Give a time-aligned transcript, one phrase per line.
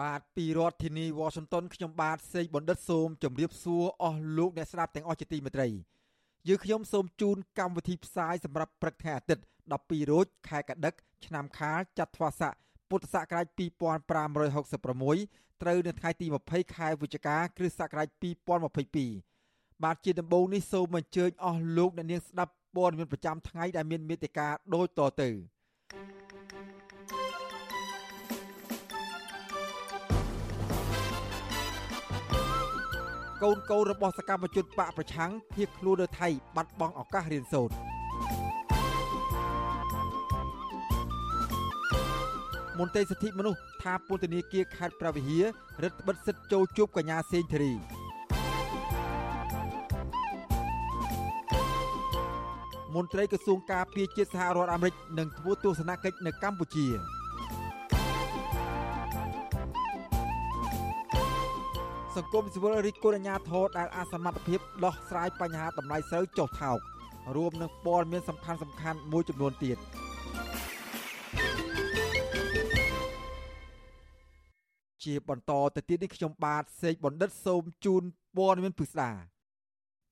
[0.00, 5.68] បាទពីរដ្ឋធានី Washington ខ្ញុំបាទសេកបណ្ឌិតសូមជម្រាបសួរអស់លោកអ្នកស្ដាប់ទាំងអស់ជាទីមេត្រី
[6.48, 9.44] យើខ្ញុំសូមជូនកម្មវិធីផ្សាយសម្រាប់ព្រឹកថ្ងៃអាទិត្យ
[9.76, 10.94] 12រោចខែកដិក
[11.26, 12.52] ឆ្នាំខាលចត្វាស័ក
[12.90, 18.08] ពុទ្ធសករាជ2566ត្រូវនៅថ្ងៃទី20ខែវិច្ឆិកាគ្រិស្តសករាជ
[18.96, 25.30] 2022បាទជាដំបូងនេះសូមអញ្ជើញអស់លោកអ្នកនាងស្ដាប់ព័ត៌មានប្រចាំថ្ងៃដែលមានមេត្តាដូចតទៅ
[33.42, 37.74] កូនកូនរបស់សកម្មជនបកប្រឆាំងភៀសខ្លួននៅថៃបាត់បង់ឱកាសរៀនសូត្រ
[42.78, 45.40] មន្ត្រីសិទ្ធិមនុស្សថាពន្ធនាគារខេត្តប្រវៀហា
[45.82, 47.72] រឹតបន្តឹងសិទ្ធិចូលជួបកញ្ញាសេងធារី
[52.94, 57.17] មន្ត្រីក្រសួងការពារជាតិសហរដ្ឋអាមេរិកនឹងធ្វើទស្សនកិច្ចនៅកម្ពុជា
[62.16, 66.78] សង្គមស៊ីវិលរិះគន់អាជ្ញាធរដែលអសមត្ថភាពដោះស្រាយបញ្ហាតម្លៃស្រូវចុះថោក
[67.36, 69.78] រួមនឹងព័ត៌មានសំខាន់សំខាន់មួយចំនួនទៀត
[75.04, 78.02] ជាបន្តទៅទៀតនេះខ្ញុំបាទសេកបណ្ឌិតសូមជូន
[78.36, 79.10] ព័ត៌មានពិស្ដា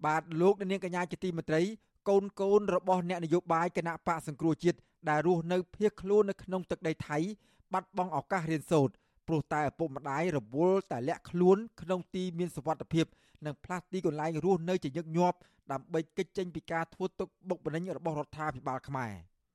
[0.07, 1.63] បាទលោកនាងកញ្ញាជាទីមេត្រី
[2.09, 7.19] កូនកូនរបស់អ្នកនយោបាយគណៈបកសង្គ្រោះជាតិដែលរស់នៅភៀសខ្លួននៅក្នុងទឹកដីថៃ
[7.73, 8.95] បាត់បង់ឱកាសរៀនសូត្រ
[9.29, 13.07] ព្រោះតែឪពុកម្ដាយរវល់តែលាក់ខ្លួនក្នុងទីមានសុវត្ថិភាព
[13.47, 15.37] និងផ្លាស់ទីកន្លែងរស់នៅជាញឹកញាប់
[15.73, 19.13] ដើម្បីគេចចេញពីការធ្វើទុកបុកម្នេញរបស់រដ្ឋាភិបាលខ្មែរ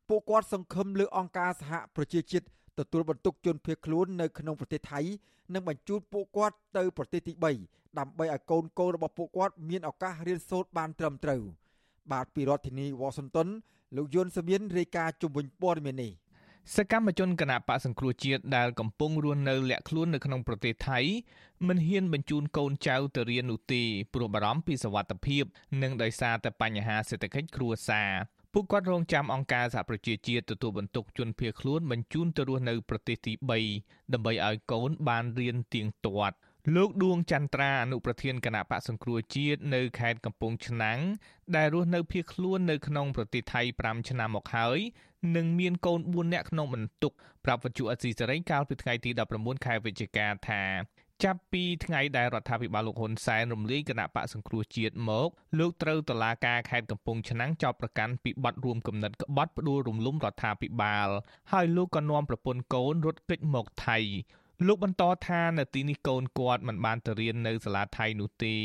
[0.10, 2.46] ពួកគាត់សង្ឃឹមលើអង្គការសហប្រជាជាតិ
[2.80, 5.00] ទទួលបន្ទុកជនភៀសខ្លួននៅក្នុងប្រទេសថៃ
[5.54, 7.34] និងបញ្ជូនពួកគាត់ទៅប្រទេសទី
[7.66, 11.42] 3ដើម្បីឲ្យកូនកូនរបស់ពួកគាត់មានឱកាសរៀនសូត្របានត្រឹមត្រូវ
[12.12, 13.48] បាទពីរដ្ឋធានីវ៉ាស៊ីនតោន
[13.96, 16.12] លោកយុនសមៀនរាយការណ៍ជុំវិញព័ត៌មាននេះ
[16.76, 21.00] សកម្មជនគណៈបកសង្គ្រោះជាតិដែលកំពុងរស់នៅលាក់ខ្លួននៅក្នុងប្រទេសថៃ
[21.68, 23.82] មិនហ៊ានបញ្ជូនកូនចៅទៅរៀននោះទេ
[24.14, 25.44] ព្រោះបារម្ភពីសវត្ថិភាព
[25.82, 28.12] និងដោយសារតែបញ្ហាសេដ្ឋកិច្ចគ្រួសារ
[28.54, 33.34] ពួកគាត់រងចាំអង្គការសហប្រជាជាតិទទួលបន្ទុកជនភៀសខ្លួនបញ្ជូនទៅរស់នៅប្រទេសទី
[33.74, 36.36] 3ដើម្បីឲ្យកូនបានរៀនទៀងទាត់
[36.76, 41.00] លោកដួងចន្ទ្រាអនុប្រធានគណៈបកសង្គ្រោះជាតិនៅខេត្តកំពង់ឆ្នាំង
[41.56, 44.80] ដែលរស់នៅភៀសខ្លួននៅក្នុងប្រទេសថៃ5ឆ្នាំមកហើយ
[45.36, 47.14] និងមានកូន4នាក់ក្នុងបន្ទុក
[47.46, 50.64] ប្រាប់វិទ្យុអេស៊ីសេរីកាលពីថ្ងៃទី19ខែវិច្ឆិកាថា
[51.24, 55.30] ចាប់ពីថ្ងៃដែលរដ្ឋាភិបាលលោកហ៊ុនសែនរំលាយគណៈបកសង្គ្រោះជាតិមក
[55.60, 61.10] លោកត្រូវតឡាការខេត្តកំពង់ឆ្នាំងចោទប្រកាន់ពីបទរួមគំនិតក្បត់ផ្ដួលរំលំរដ្ឋាភិបាល
[61.52, 64.00] ហើយលោកក៏នាំប្រពន្ធកូនរត់គេចមកថៃ
[64.68, 68.56] លោកបន្តថានៅទីនេះកូនគាត់មិនបានទៅរៀននៅសាលាថៃនោះទេ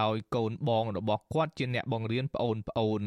[0.00, 3.02] ដោយកូនបងរបស់គាត់ជាអ្នកបង្រៀនប្អូនប្អូន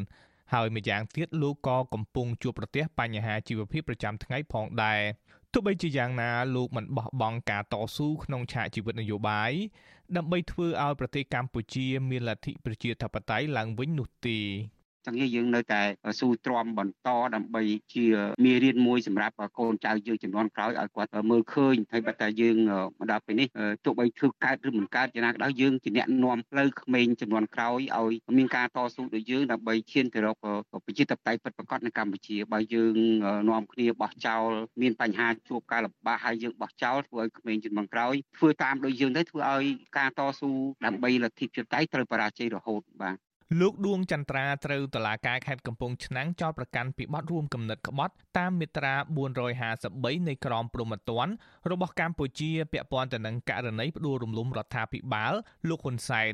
[0.54, 5.02] ហើយម្យ៉ាងទៀតលោកក៏កំពុងជួបប្រទះបញ្ហាជីវភាពប្រចាំថ្ងៃផងដែរ
[5.54, 9.52] ទោះបីជាយ៉ាងណាលោកមិនបោះបង់ការតស៊ូក្នុងឆាកជីវិតនយោបាយ
[10.16, 14.40] ដើម្បីធ្វើឲ្យប្រទេសកម្ពុជាមានលទ្ធិប្រជាធិបតេយ្យឡើងវិញនោះទេ
[15.06, 15.82] ចឹងយើងនៅតែ
[16.20, 17.62] ស៊ូទ្រាំបន្តដើម្បី
[17.94, 18.06] ជា
[18.46, 22.58] មេរៀនមួយសម្រាប់កូនចៅយើងចំនួនក្រោយឲ្យគាត់មើលឃើញហើយបើតែយើង
[23.00, 23.48] មកដល់ពេលនេះ
[23.86, 30.36] ទោះបីធ្វើកើតឬមិនកើតយ៉ាងណាក៏ដោយយើងជាអ្នកនាំផ្លូវក្មេងចំនួនក្រោយឲ្យមានការតស៊ូដូចយើងដើម្បីឈានទៅរក
[30.86, 32.96] ប្រជាធិបតេយ្យពិតប្រាកដនៅកម្ពុជាបើយើង
[33.50, 34.50] នាំគ្នាបោះចោល
[34.82, 39.66] មានបញ្ហាជួបការលំបាកហើយយើងបោះចោលធ្វើឲ្យក្មេងជំនាន់ក្រោយធ្វើតាមដូចយើងទៅធ្វើឲ្យ
[39.98, 40.52] ការតស៊ូ
[40.86, 48.94] ដើម្បីលទ្ធិប្រជាធិបតេយ្យត្រូវបរាជ័យរហូតបាទ លោកដួងចន្ទ្រាត្រូវតឡាការខេត្តកំពង់ឆ្នាំងចោទប្រកាន់ពីបទរួមគំនិតក្បត់តាមមាត្រា
[49.62, 51.34] 453នៃក្រមព្រហ្មទណ្ឌ
[51.72, 55.34] របស់កម្ពុជាពាក់ព័ន្ធទៅនឹងករណីផ្ដួលរំលំរដ្ឋាភិបាល
[55.70, 56.34] លោកហ៊ុនសែន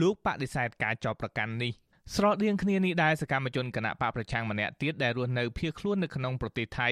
[0.00, 1.72] លោកបដិសេធការចោទប្រកាន់នេះ
[2.14, 6.88] ស្រដៀងគ្នានេះដែរសកម្មជនគណៈបកប្រឆាំងម្នាក់ទៀតដែលរស់នៅភៀសខ្លួននៅក្នុងប្រទេសថៃ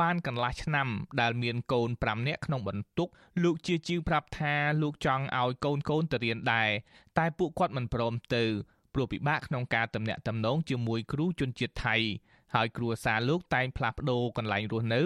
[0.00, 0.88] បានកន្លះឆ្នាំ
[1.20, 3.08] ដែលមានកូន5នាក់ក្នុងបន្ទុក
[3.42, 6.70] លោកជាជីវប្រាប់ថាលោកចង់ឲ្យកូនកូនទៅរៀនដែរ
[7.18, 8.44] តែពួកគាត់មិនព្រមទៅ
[8.94, 11.96] ព្រោះពិបាកក្នុងការទំនាក់ទំនងជាមួយគ្រូជនជាតិថៃ
[12.54, 15.02] ហើយគ្រួសារលោកតែងផ្លាស់ប្ដូរកន្លែងរស់នៅ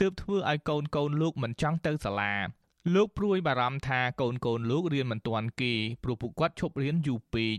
[0.00, 2.34] ទើបធ្វើឲ្យកូនកូនលោកមិនចង់ទៅសាលា
[2.94, 7.56] លោកព្រួយបារម្ភថាកូនកូនលោករៀនមិនទាន់គេព្រោះពួកគាត់ឈប់រៀនយូរពេក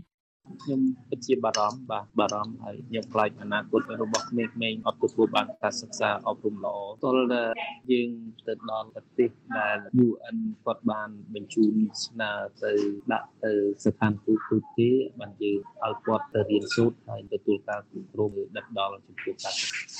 [0.62, 7.44] ខ្ញុំពិតជាបារម្ភបាទបារម្ភហើយខ្ញុំខ្លាចអនាគតរបស់ក្មេងៗអត់ទទួលបានការសិក្សាអប់រំល្អទល់តែ
[7.90, 8.10] យើង
[8.46, 11.74] ទៅដល់ប្រទេសដែល UN គាត់បានបញ្ជូន
[12.04, 12.32] ស្នើ
[12.64, 12.72] ទៅ
[13.12, 13.52] ដាក់ទៅ
[13.84, 14.90] ស្ថានទូតទូទៅ
[15.20, 19.54] បានយើងឲ្យគាត់ទៅរៀនសូត្រហើយទទួលការគ្រប់គ្រងដិតដល់ចំពោះការ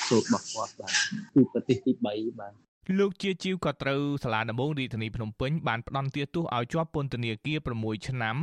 [0.08, 0.92] សូត្ររបស់គាត់បាទ
[1.34, 2.06] គឺប្រទេសទី3
[2.40, 2.54] បាទ
[2.98, 8.36] លោកជាជីវក៏ត្រូវសាលាដំបងរាជធានីភ្នំពេញបានផ្ដន្ទាទោសឲ្យជាប់ពន្ធនាគារ6ឆ្នាំ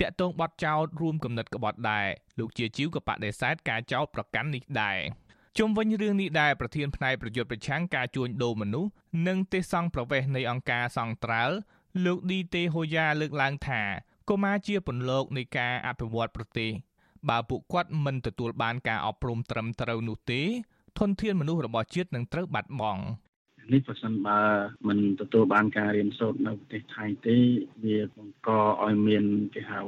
[0.00, 2.06] តាក់ទងបទចោទរួមគំនិតក្បត់ដែរ
[2.38, 4.98] លោកជាជីវក៏បដិសេធការចោទប្រកាន់នេះដែរ
[5.58, 8.90] ជុំវិញរឿងនេះដែរប្រធានផ្នែកប្រយុទ្ធប្រឆាំងការជួញដូរមនុស្ស
[9.26, 11.54] និងទេសង់ប្រវេសនៃអង្គការសង្ត្រាល់
[12.04, 13.82] លោកឌីតេហូយ៉ាលើកឡើងថា
[14.28, 16.70] កុមារជាពន្លកនៃការអភិវឌ្ឍប្រទេស
[17.28, 20.42] បើពួកគាត់មិនទទួលបានការអប់រំត្រឹមត្រូវនោះទេ
[20.98, 23.02] ធនធានមនុស្សរបស់ជាតិនឹងត្រូវបាត់បង់
[23.72, 24.40] នេះប្រសិនបើ
[24.88, 27.36] មិនទទួលបានការរៀនសូត្រនៅប្រទេសថៃទេ
[27.84, 28.50] វាបង្ក
[28.84, 29.24] ឲ្យមាន
[29.54, 29.80] គេហៅ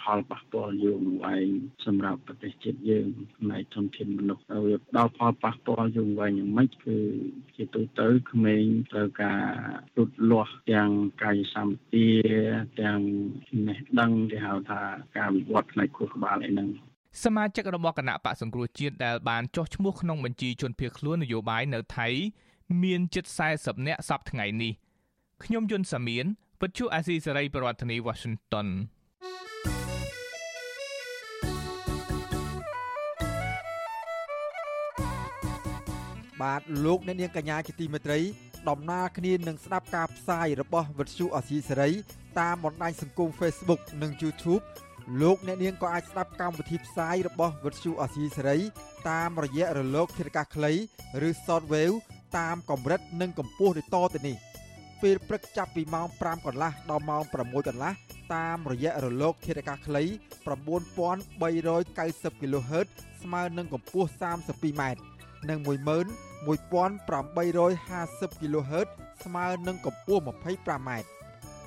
[0.00, 1.48] ផលប៉ះពាល់យូរអង្វែង
[1.86, 3.06] សម្រាប់ប្រទេសជាតិយើង
[3.38, 6.96] ផ្នែកធនធានមនុស្សហើយវាដល់ផលប៉ះពាល់យូរអង្វែងយ៉ាងម៉េចគឺ
[7.56, 9.42] ជាទូទៅក្មេងត្រូវការ
[9.96, 10.90] លូតលាស់ទាំង
[11.22, 12.08] កាយសម្បទា
[12.82, 13.00] ទាំង
[13.48, 14.80] ចំណេះដឹងគេហៅថា
[15.16, 16.68] ការវិវត្តផ្នែកខួរក្បាលអីហ្នឹង
[17.24, 22.08] សមាជិករបស់គណៈបកសង្គ្រោះជាតិដែលបានចុះឈ្មោះក្នុងបញ្ជីជនភៀសខ្លួននយោបាយនៅថៃ
[22.82, 23.24] មានជិត
[23.56, 24.72] 40នាក់សប្តាហ៍ថ្ងៃនេះ
[25.44, 26.26] ខ្ញុំយុនសាមៀន
[26.60, 28.68] វិទ្យុអាស៊ីសេរីប្រធានាធិបតី Washington
[36.42, 38.20] បាទលោកអ្នកនាងកញ្ញាជាទីមេត្រី
[38.68, 41.90] ដំណើរគ្នានឹងស្ដាប់ការផ្សាយរបស់វិទ្យុអាស៊ីសេរី
[42.40, 44.62] តាមបណ្ដាញសង្គម Facebook និង YouTube
[45.20, 48.58] លោកអ្នកនាងក៏អាចស្ដាប់កម្មវិធីផ្សាយរបស់វិទ្យុអាស៊ីសេរី
[49.10, 50.72] តាមរយៈរលកធាតុអាកាសខ្លី
[51.26, 51.96] ឬ Shortwave
[52.38, 54.36] តាមកម្រិតនិងកម្ពស់ដូចតទៅនេះ
[55.02, 57.92] ពេលព្រឹកចាប់ពីម៉ោង5កន្លះដល់ម៉ោង6កន្លះ
[58.34, 60.02] តាមរយៈរលកធាតុអាកាសខ្លី
[60.46, 62.86] 9390 kHz
[63.22, 64.82] ស្មើនឹងកម្ពស់ 32m
[65.48, 68.88] និង11850 kHz
[69.24, 70.90] ស្មើនឹងកម្ពស់ 25m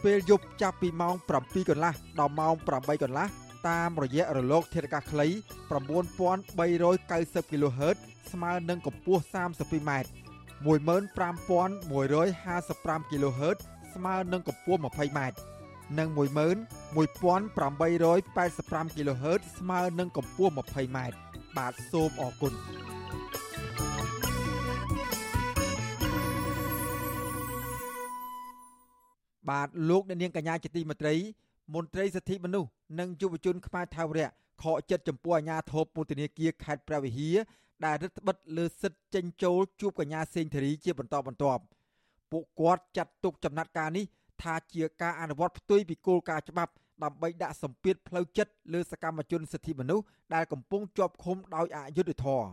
[0.04, 3.28] ពេលយប់ចាប់ពីម៉ោង7កន្លះដល់ម៉ោង8កន្លះ
[3.70, 5.28] តាមរយៈរលកធាតុអាកាសខ្លី
[5.70, 7.98] 9390 kHz
[8.32, 9.92] ស្មើនឹងកម្ពស់ 32m
[10.66, 13.58] 15155 kHz
[13.94, 15.20] ស្មើនឹងកម្ពស់ 20m
[15.98, 20.98] និង11885 kHz ស្មើនឹងកម្ពស់ 20m
[21.58, 22.54] បាទសូមអរគុណ
[29.50, 31.16] បាទលោកអ្នកនាងកញ្ញាជាទីមេត្រី
[31.76, 32.70] មន្ត្រីសិទ្ធិមនុស្ស
[33.00, 34.30] និងយុវជនខ្មែរថាវរៈ
[34.64, 37.36] ខកចិត្តចំពោះអាញាធិបពន្ធនាគារខេត្តព្រះវិហារ
[37.86, 41.62] ដែលរដ្ឋបិទលើសិទ្ធិចេញចូលជួបកញ្ញាសេងធារីជាបន្តបន្ទាប់
[42.32, 44.06] ពួកគាត់ចាត់ទុកចំណាត់ការនេះ
[44.42, 46.72] ថាជាការអនុវត្តផ្ទុយពីគោលការណ៍ច្បាប់
[47.04, 52.50] ដើម្បីដាក់សម្ពាធផ្លូវចិត្តលើសកម្មជនសិទ្ធិមនុស្សដែលកំពុងជាប់ឃុំដោយអយុត្តិធម៌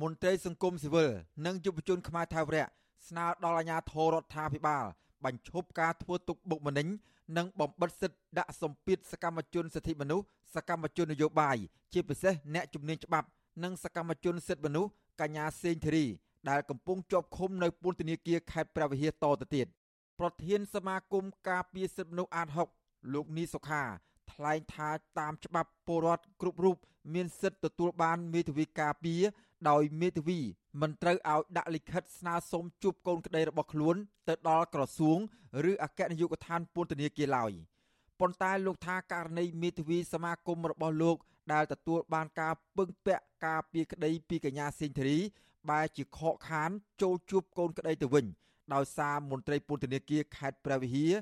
[0.00, 1.10] មន្ត្រីសង្គមស៊ីវិល
[1.46, 2.66] និងយុវជនខ្មែរថាវរៈ
[3.08, 4.84] ស្នើដល់អាជ្ញាធររដ្ឋាភិបាល
[5.24, 6.88] បញ្ឈប់ការធ្វើទុកបុកម្នេញ
[7.36, 11.56] និងបំបិទសិទ្ធិដាក់សម្ពាធសកម្មជនសិទ្ធិមនុស្សសកម្មជននយោបាយ
[11.92, 13.28] ជាពិសេសអ្នកជំនាញច្បាប់
[13.62, 14.90] និងសកម្មជនសិទ្ធិមនុស្ស
[15.20, 16.06] កញ្ញាសេងធីរី
[16.50, 19.66] ដែលកំពុងជាប់ឃុំនៅពន្ធនាគារខេត្តព្រះវិហារតទៅទៀត
[20.20, 22.48] ប្រធានសមាគមការពារសិទ្ធិមនុស្សអាត
[22.80, 23.82] 6លោកនីសុខា
[24.32, 26.76] ថ្លែងថាតាមច្បាប់ពលរដ្ឋគ្រប់រូប
[27.14, 29.22] មានសិទ្ធិទទួលបានមេធាវីការពារ
[29.70, 30.40] ដោយមេធាវី
[30.80, 33.96] មិនត្រូវឲ្យដាក់លិខិតស្នើសុំជួបកូនក្តីរបស់ខ្លួន
[34.28, 35.18] ទៅដល់ក្រសួង
[35.70, 37.52] ឬអគ្គនាយកដ្ឋានពន្ធនាគារឡើយ
[38.20, 41.16] ប៉ុន្តែលោកថាករណីមេធាវីសមាគមរបស់លោក
[41.52, 45.18] ដែលទទួលបានការពឹងពាក់ការពីក្តីពីកញ្ញាសេងធារី
[45.70, 46.70] បែរជាខកខាន
[47.02, 48.26] ចូលជួបកូនក្តីទៅវិញ
[48.74, 51.12] ដោយសារមន្ត្រីពន្ធនាគារខេត្តព្រះវិហារ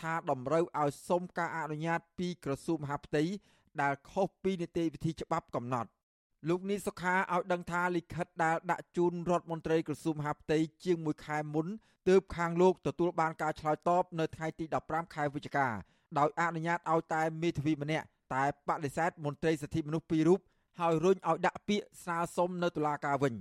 [0.00, 3.22] ថាតម្រូវឲ្យសុំការអនុញ្ញាតពីក្រសួងមហាផ្ទៃ
[3.82, 5.90] ដែលខុសពីនីតិវិធីច្បាប់កំណត់
[6.48, 11.66] លោកនីសុខាឲ្យដឹងថាលិខិតដែលដាក់ជូនរដ្ឋមន្ត្រីក្រសួងមហាផ្ទៃជាង1ខែមុន
[12.08, 15.68] ទើបខាងលោកទទួលបានការឆ្លើយតបនៅថ្ងៃទី15ខែវិច្ឆិកា
[16.18, 20.40] ដោយអនុញ្ញាតឲ្យតែមេធាវីម្នាក់ តែបដិសេធមន្ត្រីសិទ្ធិមនុស្សពីររូប
[20.80, 23.34] ហើយរុញឲ្យដាក់ពាក្យស្នើសុំនៅតុលាការវិញ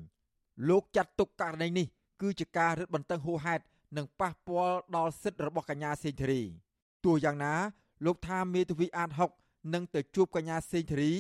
[0.70, 1.88] លោកចាត់ទុកករណីនេះ
[2.22, 3.64] គឺជាការរឹតបន្តឹងហួសហេតុ
[3.98, 6.42] និងប៉ះពាល់ដល់សិទ្ធិរបស់កញ្ញាសេងធារី
[7.06, 7.54] ទោះយ៉ាងណា
[8.06, 9.10] លោកថាមេធាវីអាត
[9.42, 11.12] 6នឹងទៅជួបកញ្ញាសេងធារី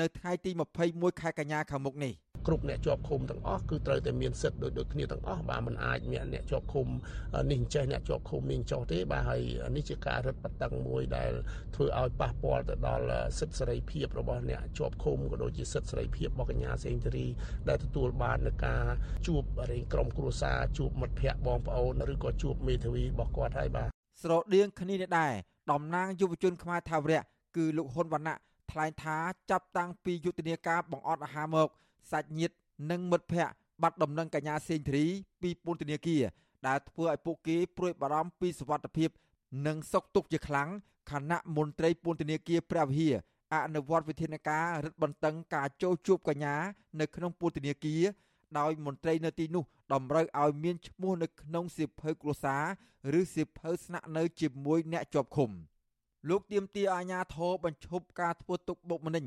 [0.00, 0.50] នៅថ្ងៃទី
[0.86, 2.12] 21ខែកញ្ញាខាងមុខនេះ
[2.46, 6.86] គ្រប់អ្នកជាប់ឃុំទាំងអស់គឺត្រូវតែមានសិទ្ធិដូចដូចគ្នាទាំងអស់បាទมันអាចមានអ្នកជាប់ឃុំ
[7.52, 9.42] នេះចេះអ្នកជាប់ឃុំនេះចោះទេបាទហើយ
[9.76, 11.32] នេះជាការរឹតបន្តឹងមួយដែល
[11.74, 13.06] ធ្វើឲ្យប៉ះពាល់ទៅដល់
[13.38, 17.26] សិទ្ធិសេរីភាពរបស់អ្នកជាប់ឃុំក៏ដូចជាសិទ្ធិសេរីភាពរបស់កញ្ញាសេងធារី
[17.68, 18.84] ដែលទទួលបាននឹងការ
[19.26, 23.88] ជួបរែងក្រុមគ្រួសារជួបមិត្តភ័ក្តិបងប្អូនឬក៏ជួបមេធាវីរបស់គាត់ហើយបាទ
[24.22, 25.32] ស្រដៀងគ្នានេះដែរ
[25.70, 27.22] តំណាងយុវជនខ្មែរថាវរៈ
[27.56, 28.38] គឺលោកហ៊ុនវណ្ណៈ
[28.70, 29.16] ថ្លែងថា
[29.50, 31.68] ចាប់តាំងពីយុទ្ធនាការបង្អត់អាហារមក
[32.10, 32.54] សាច់ញាតិ
[32.90, 35.06] និងមិត្តភ័ក្តិបាត់ដំណឹងកញ្ញាសេងធារី
[35.42, 36.22] ពីពន្ធនាគារ
[36.66, 39.10] ដែលធ្វើឲ្យពួកគេព្រួយបារម្ភពីសុវត្ថិភាព
[39.66, 40.68] និងសុខទុក្ខជាខ្លាំង
[41.10, 43.14] ខណៈមន្ត្រីពន្ធនាគារព្រះវិហារ
[43.54, 46.56] អនុវត្តវិធានការរឹតបន្តឹងការចូលជួបកញ្ញា
[47.00, 48.02] នៅក្នុងពន្ធនាគារ
[48.58, 52.64] ដោយមន្ត្រីនៅទីនោះតម្រូវឲ្យមានឈ្មោះនៅក្នុងសៀវភៅគ្រួសារ
[53.20, 55.50] ឬសៀវភៅស្នាក់នៅជាមួយអ្នកជាប់ឃុំ
[56.28, 59.24] លោកទៀមទាអាញាធរបញ្ឈប់ការធ្វើទុកបុកម្នេញ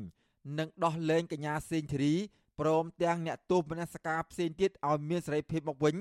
[0.58, 2.14] និងដោះលែងកញ្ញាសេងធីរី
[2.60, 5.94] ព្រមទាំងអ្នកទោសមនសការផ្សេងទៀតឲ្យមានសេរីភាពមកវិញ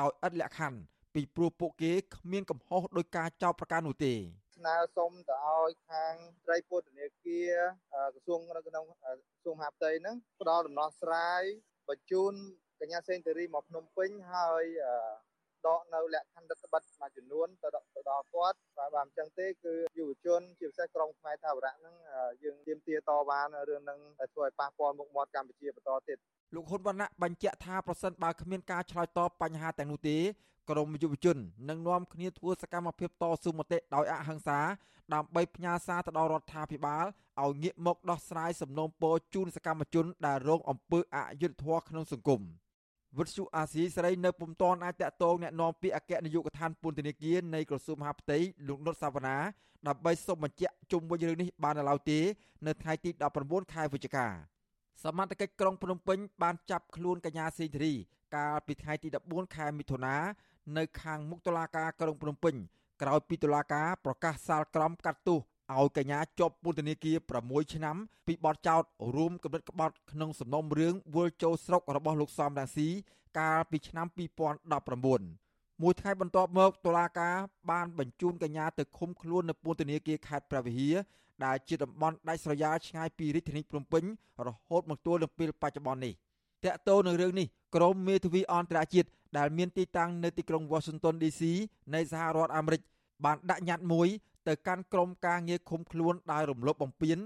[0.00, 0.78] ដោយឥតលក្ខខណ្ឌ
[1.14, 4.14] ពីព្រោះពួកគេគ្មានកំហុសដោយការចោទប្រកាន់នោះទេ
[4.56, 6.14] ស្នើសុំទៅឲ្យខាង
[6.46, 7.54] ត្រីពុទ្ធនាគារ
[8.14, 9.10] ក្រសួងនៅក្នុងក្រ
[9.44, 11.42] សួងមហាផ្ទៃហ្នឹងផ្ដល់ដំណោះស្រាយ
[11.88, 12.32] បញ្ជូន
[12.80, 14.64] កញ្ញាសេងធារីមកភ្នំពេញហើយ
[15.66, 21.94] ដកនៅលក្ខខណ្ឌរដ្ឋបတ်មួយចំនួនទៅទៅដល់គាត់បាទបាទអញ្ចឹងទេគឺយុវជនជាពិសេសក្រុមខ្មែរថាវរៈហ្នឹង
[22.42, 23.98] យើងទាមទារតវ៉ារឿងហ្នឹង
[24.32, 26.18] ធ្វើឲ្យប៉ះពាល់មុខមាត់កម្ពុជាបន្តទៀត
[26.54, 30.18] លោកហ៊ុនវណ្ណៈបញ្ជាក់ថាប្រសិនបើគ្មានការឆ្លើយតបបញ្ហាទាំងនោះទេ
[30.70, 31.36] ក្រមយុវជន
[31.68, 34.60] នឹងនាំគ្នាធ្វើសកម្មភាពតស៊ូមតិដោយអហិង្សា
[35.14, 37.04] ដើម្បីផ្ញើសារទៅដល់រដ្ឋាភិបាល
[37.42, 42.40] ឲ្យងាកមកដោះស្រាយសំណូមពរជូនសកម្មជនដែលរងអំពើអយុត្តិធម៌ក្នុងសង្គម។
[43.17, 48.37] វិទ្យុអាស៊ីសេរីនៅពុំទាន់អាចតាក់ទងแนะនាំពាក្យអគ្គនាយកដ្ឋានពន្ធនាគារនៃក្រសួងមហាផ្ទៃ
[48.67, 49.37] លោកនុតសាវណ្ណា
[49.87, 52.19] ដើម្បីសូមបញ្ជាក់ជុំវិញរឿងនេះបាននៅឡើយទេ
[52.67, 53.09] នៅថ្ងៃទី
[53.41, 54.27] 19ខែវិច្ឆិកា
[55.03, 57.93] សមត្ថកិច្ចក្រុងភ្នំពេញបានចាប់ខ្លួនកញ្ញាសេងធារី
[58.35, 60.15] កាលពីថ្ងៃទី14ខែមិថុនា
[60.77, 62.55] នៅខាងមុខតុលាការក្រុងភ្នំពេញ
[63.01, 65.39] ក្រោយពីតុលាការប្រកាសសាលក្រមកាត់ទោស
[65.80, 68.82] ឲ្យកញ្ញាជាប់ពន្ធនាគារ6ឆ្នាំពីបទចោទ
[69.16, 72.88] រួមគំនិតក្បត់ក្នុងសំណុំរឿងវិលចូលស្រុករបស់លោកសំរាំងស៊ី
[73.38, 74.06] កាលពីឆ្នាំ
[74.74, 77.36] 2019មួយថ្ងៃបន្ទាប់មកតុលាការ
[77.70, 80.96] បានបញ្ជូនកញ្ញាទៅឃុំខ្លួននៅពន្ធនាគារខេត្តព្រះវិហារ
[81.44, 84.04] ដែលជាតំបន់ដាច់ស្រយាលឆ្ងាយពីរាជធានីភ្នំពេញ
[84.46, 86.12] រហូតមកទល់នឹងពេលបច្ចុប្បន្ននេះ
[86.64, 91.42] តកតោនឹងរឿងនេះក្រមមេធាវីអន្តរជាតិដែលមានទីតាំងនៅទីក្រុង Washington DC
[91.94, 92.80] នៃសហរដ្ឋអាមេរិក
[93.24, 94.08] បានដាក់ញត្តិមួយ
[94.48, 97.18] ទៅកាន់ក្រុមការងារឃុំខ្លួនដោយរំលោភបំពាន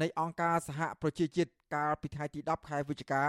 [0.00, 3.24] នៃអង្គការសហប្រជាជាតិកាលពីថ្ងៃទី10ខែវិច្ឆិកា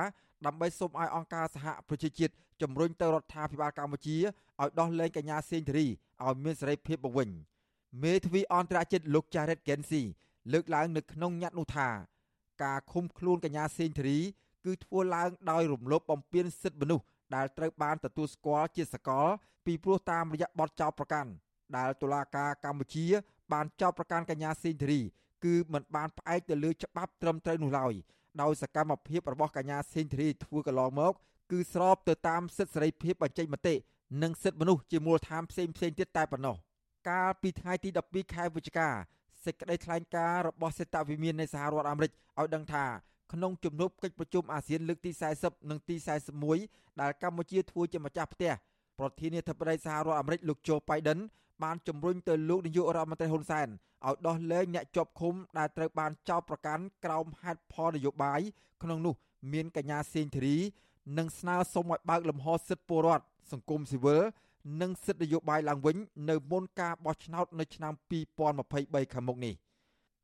[0.46, 5.86] ដើម្បីសូមឲ្យអង្គការសហប្រជាជាតិជំរុញទៅរដ្ឋាភិបាលកម្ពុជាឲ្យដោះលែងកញ្ញាសេងធារី
[6.24, 7.30] ឲ្យមានសេរីភាពមកវិញ
[8.04, 10.02] មេធាវីអន្តរជាតិលោក Jared Gensi
[10.52, 11.90] លើកឡើងនៅក្នុងញត្តិនោះថា
[12.64, 14.20] ការឃុំខ្លួនកញ្ញាសេងធារី
[14.66, 17.06] គឺធ្វើឡើងដោយរំលោភបំពានសិទ្ធិមនុស្ស
[17.36, 19.28] ដែលត្រូវបានទទួលស្គាល់ជាសកល
[19.66, 21.32] ពីព្រោះតាមរយៈបទចោទប្រកាន់
[21.78, 23.06] ដែលតុលាការកម្ពុជា
[23.54, 25.01] បានចោទប្រកាន់កញ្ញាសេងធារី
[25.46, 27.94] គឺមិនបានផ្អែកទៅលើច្បាប់ត្រឹមត្រូវនោះឡើយ
[28.42, 31.13] ដោយសកម្មភាពរបស់កញ្ញាសេងធារីធ្វើកន្លងមក
[31.51, 33.75] គឺស្របទៅតាមសិទ្ធិសេរីភាពបញ្ចេញមតិ
[34.24, 36.56] និងសិទ្ធិមនុស្សជាមូលដ្ឋានផ្សេងផ្សេងទៀតតែប៉ុណ្ណោះ
[37.10, 38.90] កាលពីថ្ងៃទី12ខែវិច្ឆិកា
[39.46, 42.86] សេចក្តីថ្លែងការណ៍របស់សេតវិមាននៃសហរដ្ឋអាមេរិកឲ្យដឹងថា
[43.34, 45.12] ក្នុងជំនួបកិច្ចប្រជុំអាស៊ានលើកទី
[45.42, 45.96] 40និងទី
[46.48, 48.51] 41ដែលកម្ពុជាធ្វើជាម្ចាស់ផ្ទះ
[49.00, 51.20] ប្រធានាធិបតីសហរដ្ឋអាមេរិកលោកโจ Biden
[51.63, 53.68] បានជំរុញទៅលោកនាយករដ្ឋមន្ត្រីហ៊ុនសែន
[54.08, 58.41] ឲ្យដោះលែងអ្នកជាប់ឃុំដែលត្រូវបានចោទប្រកាន់ក្រោមហេតុផលនយោបាយ
[58.84, 59.13] ក្នុងនោះ
[59.53, 60.58] មានកញ្ញាសេងធារី
[61.18, 64.22] និងស្នើសុំឲ្យបើកលំហសិទ្ធិពលរដ្ឋសង្គមស៊ីវិល
[64.82, 65.98] និងសិទ្ធិនយោបាយឡើងវិញ
[66.30, 67.94] នៅមុនការបោះឆ្នោតនៅឆ្នាំ
[68.48, 69.53] 2023ខាងមុខនេះ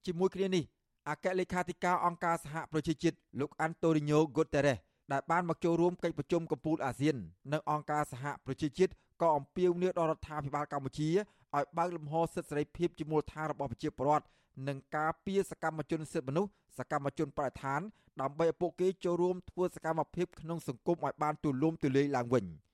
[0.05, 0.63] ជាមួយគ្នានេះ
[1.09, 4.77] អគ្គលេខាធិការអង្គការសហប្រជាជាតិលោកអាន់តូនីញ៉ូហ្គូតេរ៉េស
[5.11, 7.15] ដែលបានមកចូលរួមកិច្ចប្រជុំកំពូលអាស៊ាន
[7.51, 8.91] និងអង្គការសហប្រជាជាតិ
[9.21, 11.09] ក៏អំពាវនាវដល់រដ្ឋាភិបាលកម្ពុជា
[11.55, 14.25] ឲ្យបើកលំហសិទ្ធិសេរីភាពជាមូលដ្ឋានរបស់ប្រជាពលរដ្ឋ
[14.67, 17.81] និងការពារសកម្មជនសិទ្ធិមនុស្សសកម្មជនបរិស្ថាន
[18.21, 22.45] ដើម្បីឲ្យពួកគេចូលរួមធ្វើសកម្មភាពក្នុងសង្គមឲ្យបានទូលំទូលាយឡើងវិញ។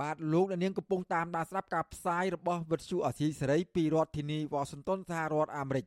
[0.00, 5.84] បាទលោកអ្នកនាងកំពុងតាមដានស្ដាប់ការផ្សាយរបស់វិទ្យុអសីសេរីពីរដ្ឋធានីវ៉ាស៊ីនតោនសហរដ្ឋអាមេរិក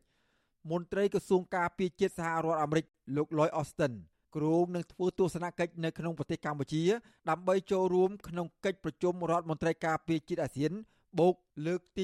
[0.72, 3.94] មន្ត្រីក្រសួងការពារជាតិសហរដ្ឋអាមេរិកលោក Lloyd Austin
[4.36, 6.84] គ្រងនឹងធ្វើទស្សនកិច្ចនៅក្នុងប្រទេសកម្ពុជា
[7.30, 10.72] ដើម្បីចូលរួមក្នុងកិច្ចប្រជុំរដ្ឋមន្ត្រីការពារជាតិអាស៊ាន
[11.20, 12.04] បូកលើកទី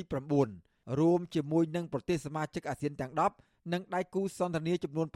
[0.50, 5.08] 9រួមជាមួយនឹងប្រទេសសមាជិកអាស៊ានទាំង10និងដៃគូសន្ទនាចំនួន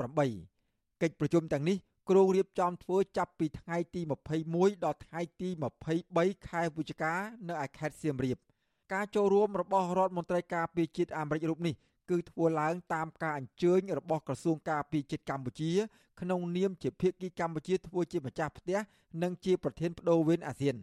[0.48, 1.78] 8កិច្ចប្រជុំទាំងនេះ
[2.10, 4.02] គ្រោងរៀបចំធ្វើចាប់ពីថ្ងៃទី
[4.44, 5.50] 21ដល់ថ្ងៃទី
[6.00, 7.14] 23ខែវិច្ឆិកា
[7.48, 8.38] នៅឯខេត្តសៀមរាប
[8.94, 11.76] ការចូលរួមរបស់រដ្ឋមន្ត្រីការពារជាតិអាមេរិករូបនេះ
[12.10, 15.72] គឺធ្វើឡើងតាមការអញ្ជើញរបស់ក្រសួងការពារជាតិកម្ពុជា
[16.22, 18.78] ក្នុងនាមជាភាគីកម្ពុជាធ្វើជាម្ចាស់ផ្ទះ
[19.24, 20.76] និងជាប្រធានបដូវវេនអាស៊ាន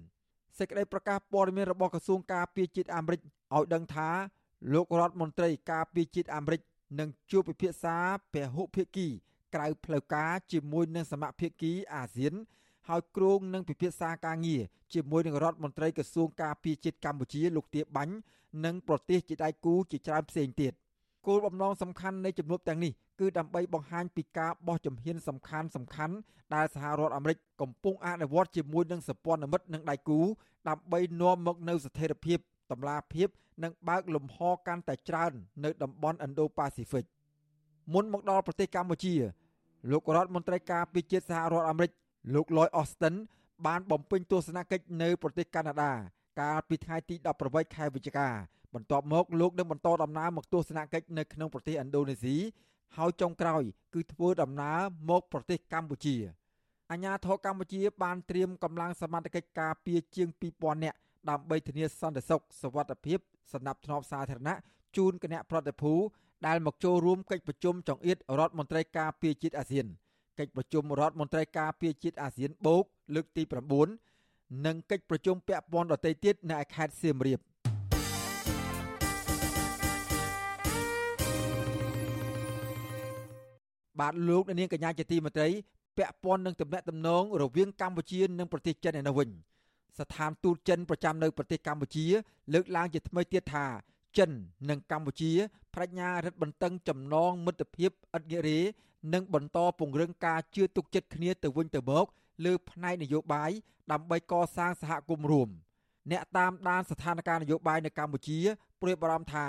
[0.59, 3.21] សេចក្តីប្រកាសព័ត៌មានរបស់ក្រសួងការពារជាតិអាមេរិក
[3.57, 4.09] ឲ្យដឹងថា
[4.73, 6.61] លោករដ្ឋមន្ត្រីការពារជាតិអាមេរិក
[7.01, 7.97] នឹងជួបពិភាក្សា
[8.33, 9.09] ពហុភាគី
[9.55, 12.35] ក្រៅផ្លូវការជាមួយនឹងសមាភាគីអាស៊ាន
[12.89, 14.63] ហើយគ្រោងនឹងពិភាក្សាការងារ
[14.95, 18.15] ជាមួយនឹងរដ្ឋមន្ត្រីក្រសួងការពារជាតិកម្ពុជាលោកទាបាញ់
[18.65, 20.73] និងប្រទេសជាដៃគូជាច្រើនផ្សេងទៀត
[21.27, 26.15] គោលបំណងសំខាន់នៃជំនួបទាំងនេះគឺដើម្បីបង្ហាញពីការបោះជំហានសំខាន់សំខាន់
[26.55, 30.21] ដែលសហរដ្ឋអាមេរិកកំពុងអនុវត្តជាមួយនឹងសព្វនមិត្តនិងដៃគូ
[30.69, 32.39] ដើម្បីនាំមកនូវស្ថិរភាព
[32.73, 33.29] តម្លាភាព
[33.63, 35.33] និងបើកលំហកាន់តែច្រើន
[35.65, 37.05] នៅតំបន់ Indo-Pacific
[37.93, 39.15] មុនមកដល់ប្រទេសកម្ពុជា
[39.92, 41.92] លោករដ្ឋមន្ត្រីការពារជាតិសហរដ្ឋអាមេរិក
[42.36, 43.16] លោក Lloyd Austin
[43.68, 45.92] បានបំពេញទស្សនកិច្ចនៅប្រទេសកាណាដា
[46.42, 48.30] កាលពីថ្ងៃទី18ខែវិច្ឆិកា
[48.74, 52.36] បន្ទាប់មកលោកនឹងបន្តដំណើរមកទស្សនកិច្ចនៅក្នុងប្រទេសឥណ្ឌូនេស៊ី
[52.98, 56.16] ហើយចុងក្រោយគឺធ្វើដំណើរមកប្រទេសកម្ពុជា
[56.92, 60.98] អាញាធរកម្ពុជាបានត្រៀមកម្លាំងសមត្ថកិច្ចការពារជាង2000នាក់
[61.30, 63.20] ដើម្បីធានាសន្តិសុខសวัสดิភាព
[63.54, 64.58] សម្រាប់ធ្នាប់សាធារណៈ
[64.98, 65.94] ជូនគណៈប្រតិភូ
[66.47, 69.87] ដែលមកចូលរួមកិច្ចប្រជុំចង្អៀតរដ្ឋមន្ត្រីការពារជាតិអាស៊ាន
[70.39, 73.43] កិច្ចប្រជុំរដ្ឋមន្ត្រីការពារជាតិអាស៊ានបូកលើកទី
[74.05, 77.41] 9និងកិច្ចប្រជុំពាក់ព័ន្ធដទៃទៀតនៅខេត្តសៀមរាប
[84.01, 85.49] បាទលោកនាងកញ្ញាជាទីមេត្រី
[85.99, 89.29] ពាក់ព័ន្ធនឹងទំនាក់ទំនងរវាងកម្ពុជានិងប្រទេសចិនឯនោះវិញ
[89.99, 92.07] ស្ថានទូតចិនប្រចាំនៅប្រទេសកម្ពុជា
[92.53, 93.67] លើកឡើងជាថ្មីទៀតថា
[94.19, 94.31] ចិន
[94.71, 95.33] និងកម្ពុជា
[95.75, 98.61] បញ្ញារិទ្ធបន្តឹងចំណងមិត្តភាពឥតងារេ
[99.15, 102.07] និងបន្តពង្រឹងការជឿទុកចិត្តគ្នាទៅវិញទៅមក
[102.45, 103.51] លើផ្នែកនយោបាយ
[103.93, 105.49] ដើម្បីកសាងសហគមន៍រួម
[106.11, 108.39] អ្នកតាមដានស្ថានភាពនយោបាយនៅកម្ពុជា
[108.81, 109.47] ព្រួយបារម្ភថា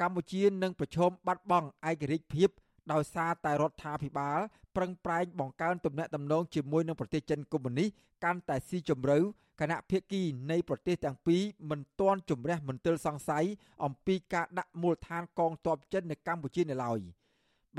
[0.00, 2.48] កម្ពុជានឹងប្រឈមបាត់បង់ឯករាជ្យភាព
[2.92, 4.38] ដោយសារតែរដ្ឋាភិបាល
[4.76, 7.88] ប្រឹងប្រែងបង្កើនទំនាក់ទំនងជាមួយនឹងប្រទេសចិនកុម្មុយនីស
[8.24, 9.18] កាន់តែស៊ីជម្រៅ
[9.60, 13.44] គណៈភាគីនៃប្រទេសទាំងពីរមិនទាន់ជំរះមន្ទិលសង្ស័យ
[13.84, 16.98] អំពីការដាក់មូលដ្ឋានកងទ័ពចិននៅកម្ពុជានៅឡើយ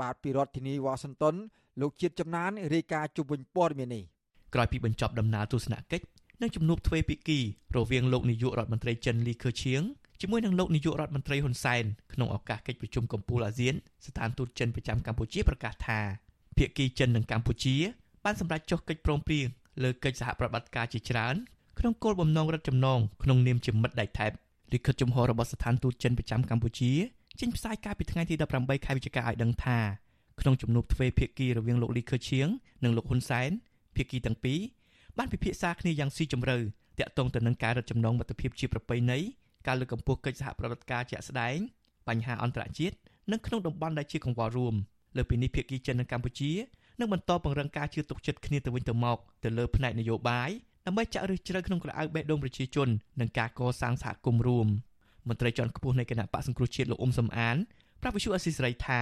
[0.00, 1.34] បាទពីរដ្ឋធានីវ៉ាស៊ីនតោន
[1.80, 4.04] លោកជាតិចំណានរាយការណ៍ជុំវិញព័ត៌មាននេះ
[4.54, 6.06] ក្រោយពីបញ្ចប់ដំណើរទស្សនកិច្ច
[6.42, 7.38] និងជំនួបទ្វេភាគី
[7.76, 9.82] រវាងលោកនាយករដ្ឋមន្ត្រីចិនលីខឺឈៀង
[10.20, 13.74] ជាមួយនឹងលោកនាយករដ្ឋមន្ត្រីហ៊ុនសែនក្នុងឱកាសកិច្ចប្រជុំកំពូលអាស៊ាន
[14.06, 16.00] ស្ថានទូតចិនប្រចាំកម្ពុជាប្រកាសថា
[16.56, 17.76] ភាគីចិននិងកម្ពុជា
[18.24, 19.46] បានសម្រេចចុះកិច្ចព្រមព្រៀង
[19.82, 21.34] លើកិច្ចសហប្រតិបត្តិការជាច្រើន
[21.78, 24.32] ក្នុងគោលបំណងរឹតចំណងក្នុងនាមជាមិត្តដៃថែប
[24.72, 26.92] លិខិតជំហររបស់ស្ថានទូតចិនប្រចាំកម្ពុជា
[27.40, 29.78] ចេញផ្សាយកាលពីថ្ងៃទី18ខែវិច្ឆិកាឲ្យដឹងថា
[30.40, 32.48] ក្នុងជំនួបទ្វេភាគីរវាងលោកលីខឺឈៀង
[32.84, 33.50] និងលោកហ៊ុនសែន
[33.96, 34.60] ភាគីទាំងពីរ
[35.18, 36.56] បានពិភាក្សាគ្នាយ៉ាងស៊ីជម្រៅ
[36.98, 39.18] ទាក់ទងទៅនឹងការរឹតចំណងមិត្តភាពជាប្រពៃណី
[39.66, 41.58] ការលើកកម្ពស់កិច្ចសហប្រតិបត្តិការជាក់ស្ដែង
[42.08, 42.96] បញ្ហាអន្តរជាតិ
[43.32, 44.74] និងក្នុងតំបន់ដែលជាកង្វល់រួម
[45.16, 46.52] លើពីនេះភាគីចិននិងកម្ពុជា
[47.00, 50.50] នឹងបន្តពង្រឹងការជឿទុកចិត្តគ្នាទៅវិញទៅមកទៅលើផ្នែកនយោបាយ
[50.88, 52.88] ដើម្បីចាក់ឫសជ្រៅក្នុងក្រអៅបេះដូងប្រជាជន
[53.20, 54.68] និងការកសាងសហគមន៍រួម
[55.28, 57.56] មន្ត្រីជាន់ខ្ពស់នៃគណៈបកសង្គ្រោះជាតិលោកអ៊ុំសំអាន
[58.02, 59.00] ប្រាប់វិសុអស៊ីសេរីថា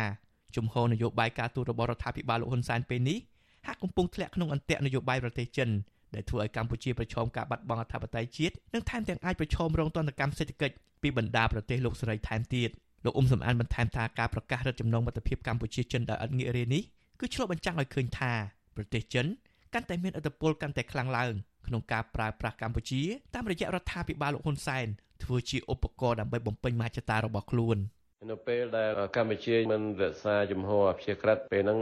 [0.57, 3.19] ជំហរនយោបាយការទូតរបស់រដ្ឋាភិបាលលោកហ៊ុនសែនពេលនេះ
[3.67, 5.69] ហាក់កំពុងធ្លាក់ក្នុងអន្ទាក់នយោបាយប្រទេសចិន
[6.15, 12.71] ដែលធ្វើឲ្យកម្ពុជាប្រឈមការបាត់បង់អធិបតេយ្យជាតិនិងថែមទាំងអាចប្រឈមរងទណ្ឌកម្មសេដ្ឋកិច្ចពីបណ្ដាប្រទេសលោកសេរីថែមទៀត
[13.05, 16.83] លោកអ៊ុំសំអានបន្ថែមថាការប្រកាសរដ្ឋចំណងមិត្តភាពកម្ពុជាចិនដែលឥតងាករានេះ
[17.21, 18.33] គឺឆ្លុះបញ្ចាំងឲ្យឃើញថា
[18.77, 19.27] ប្រទេសចិន
[19.75, 21.33] កាន់តែមានឥទ្ធិពលកាន់តែខ្លាំងឡើង
[21.67, 23.03] ក្នុងការប្រើប្រាស់កម្ពុជា
[23.35, 24.87] តាមរយៈរដ្ឋាភិបាលលោកហ៊ុនសែន
[25.25, 27.79] ធ្វើជាឧបករណ៍ដើម្បីបំពេញមហិច្ឆតារបស់ខ្លួន។
[28.31, 31.79] នៅពេលដែលកម្ពុជាមិនរក្សាជំហរអព្យាក្រឹតពេលហ្នឹង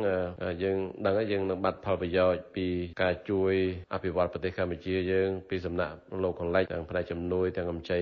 [0.62, 2.66] យើងដឹងហើយយើងនឹងបាត់ផលប្រយោជន៍ពី
[3.02, 3.54] ការជួយ
[3.94, 8.00] អភិវឌ្ឍប្រទេសកម្ពុជាយើងពីសំណាក់លោកខាងលិចទាំងផ្នែកជំនួយទាំងកម្ចី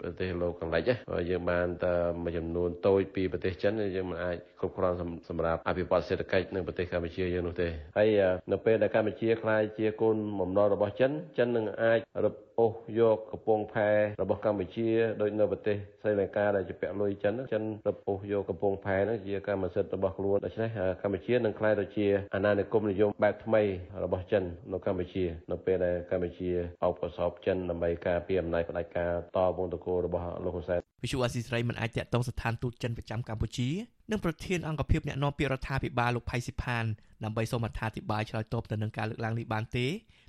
[0.00, 0.82] ប្រទេសលោកខាងលិច
[1.30, 4.96] យើងបានតែមួយចំនួនតូចពីប្រទេសចិនយើងមិនអាច គ្រប់គ្រាន់
[5.28, 7.68] សម្រាប់អភិវឌ្ឍសេដ្ឋកិច្ចនៅប្រទេសកម្ពុជាយើងនោះទេ
[7.98, 8.08] ហើយ
[8.52, 13.88] នៅពេលដែលកម្ពុជាខ្លាយជាកូនបំណុលរបស់ចិនចិននឹងអាចរឹបអូសយកកំពង់ផែ
[14.22, 14.88] របស់កម្ពុជា
[15.20, 20.68] ដោយនៅប្រទេសស្រីលង្កាដែលជាពាក់លុយចិនចិនរឹបអូសយកកំពង់ផែនោះជាកម្មសិទ្ធិរបស់ខ្លួនដូច្នេះ
[21.02, 23.62] កម្ពុជានឹងក្លាយទៅជាអាណានិគមនិយមបែបថ្មី
[24.04, 24.42] របស់ចិន
[24.72, 26.50] នៅកម្ពុជា នៅពេលដែលកម្ពុជា
[26.84, 33.68] អបអសបចិនដើម្បីការពារអំណាចផ្ដាច់ការតវងតកោរបស់លោកហ៊ុនសែន វិសុអាស៊ីសេរីមិនអាចតាក់ទងស្ថានទូតចិនប្រចាំកម្ពុជា
[34.10, 36.84] និងប្រធានអង្គភិបអ្នកនាំពាក្យរដ្ឋាភិបាលលោកផៃស៊ីផាន
[37.24, 39.86] ដើម្បីសូមអត្ថាធិប្បាយឆ្លើយតបទៅនឹងការលើកឡើងនេះបានទេ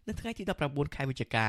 [0.07, 1.47] នៅថ្ងៃទី19ខែវិច្ឆិកា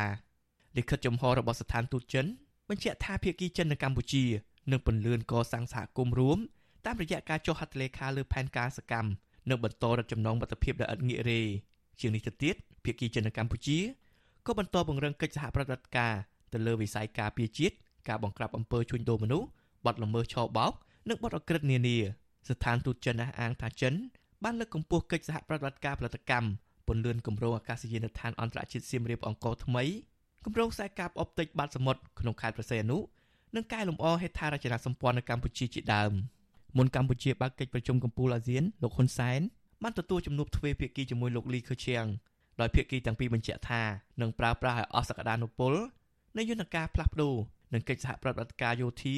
[0.77, 2.27] លិខិតចំហរបស់ស្ថានទូតចិន
[2.69, 4.25] បញ្ជាក់ថាភាគីចិននៅកម្ពុជា
[4.71, 6.39] នឹងពន្លឿនកសាងសហគមន៍រួម
[6.87, 9.11] តាមរយៈការចុះហត្ថលេខាលើផែនការសកម្ម
[9.49, 11.41] និងបន្តរដ្ឋចំណងមិត្តភាពដែលឥតងាករេ
[12.01, 12.55] ជាងនេះទៅទៀត
[12.85, 13.79] ភាគីចិននៅកម្ពុជា
[14.47, 16.15] ក៏បន្តពង្រឹងកិច្ចសហប្រតិបត្តិការ
[16.53, 17.75] ទៅលើវិស័យការពារជាតិ
[18.09, 19.47] ការបង្ក្រាបអំពើជួញដូរមនុស្ស
[19.87, 20.73] បទល្មើសឆបោក
[21.09, 21.97] និងបទអក្រិតនានា
[22.49, 23.95] ស្ថានទូតចិនអះអាងថាចិន
[24.45, 26.49] បានលើកកម្ពស់កិច្ចសហប្រតិបត្តិការផលិតកម្ម
[26.87, 29.85] ពន្លឿនគម្រោងអាកាសយានដ្ឋានអន្តរជាតិសៀមរាបអង្គរថ្មី
[30.45, 32.99] គម្រោងខ្សែកាបអុបតិចបាតសមុទ្រក្នុងខេត្តប្រសេអនុ
[33.57, 36.13] និងកែលម្អហេដ្ឋារចនាសម្ព័ន្ធនៅកម្ពុជាជាដើម
[36.77, 39.41] មុនកម្ពុជាបើកកិច្ចប្រជុំកំពូលអាស៊ានលោកហ៊ុនសែន
[39.83, 42.05] បានទទួលជំនួបទ្វេភាគីជាមួយលោកលីខឺឈៀង
[42.61, 43.83] ដោយភាគីទាំងពីរបញ្ជាក់ថា
[44.21, 45.73] នឹងប្រើប្រាស់ឲ្យអស់សក្តានុពល
[46.37, 47.35] នៃយន្តការផ្លាស់ប្ដូរ
[47.73, 49.17] និងកិច្ចសហប្រតិបត្តិការយោធា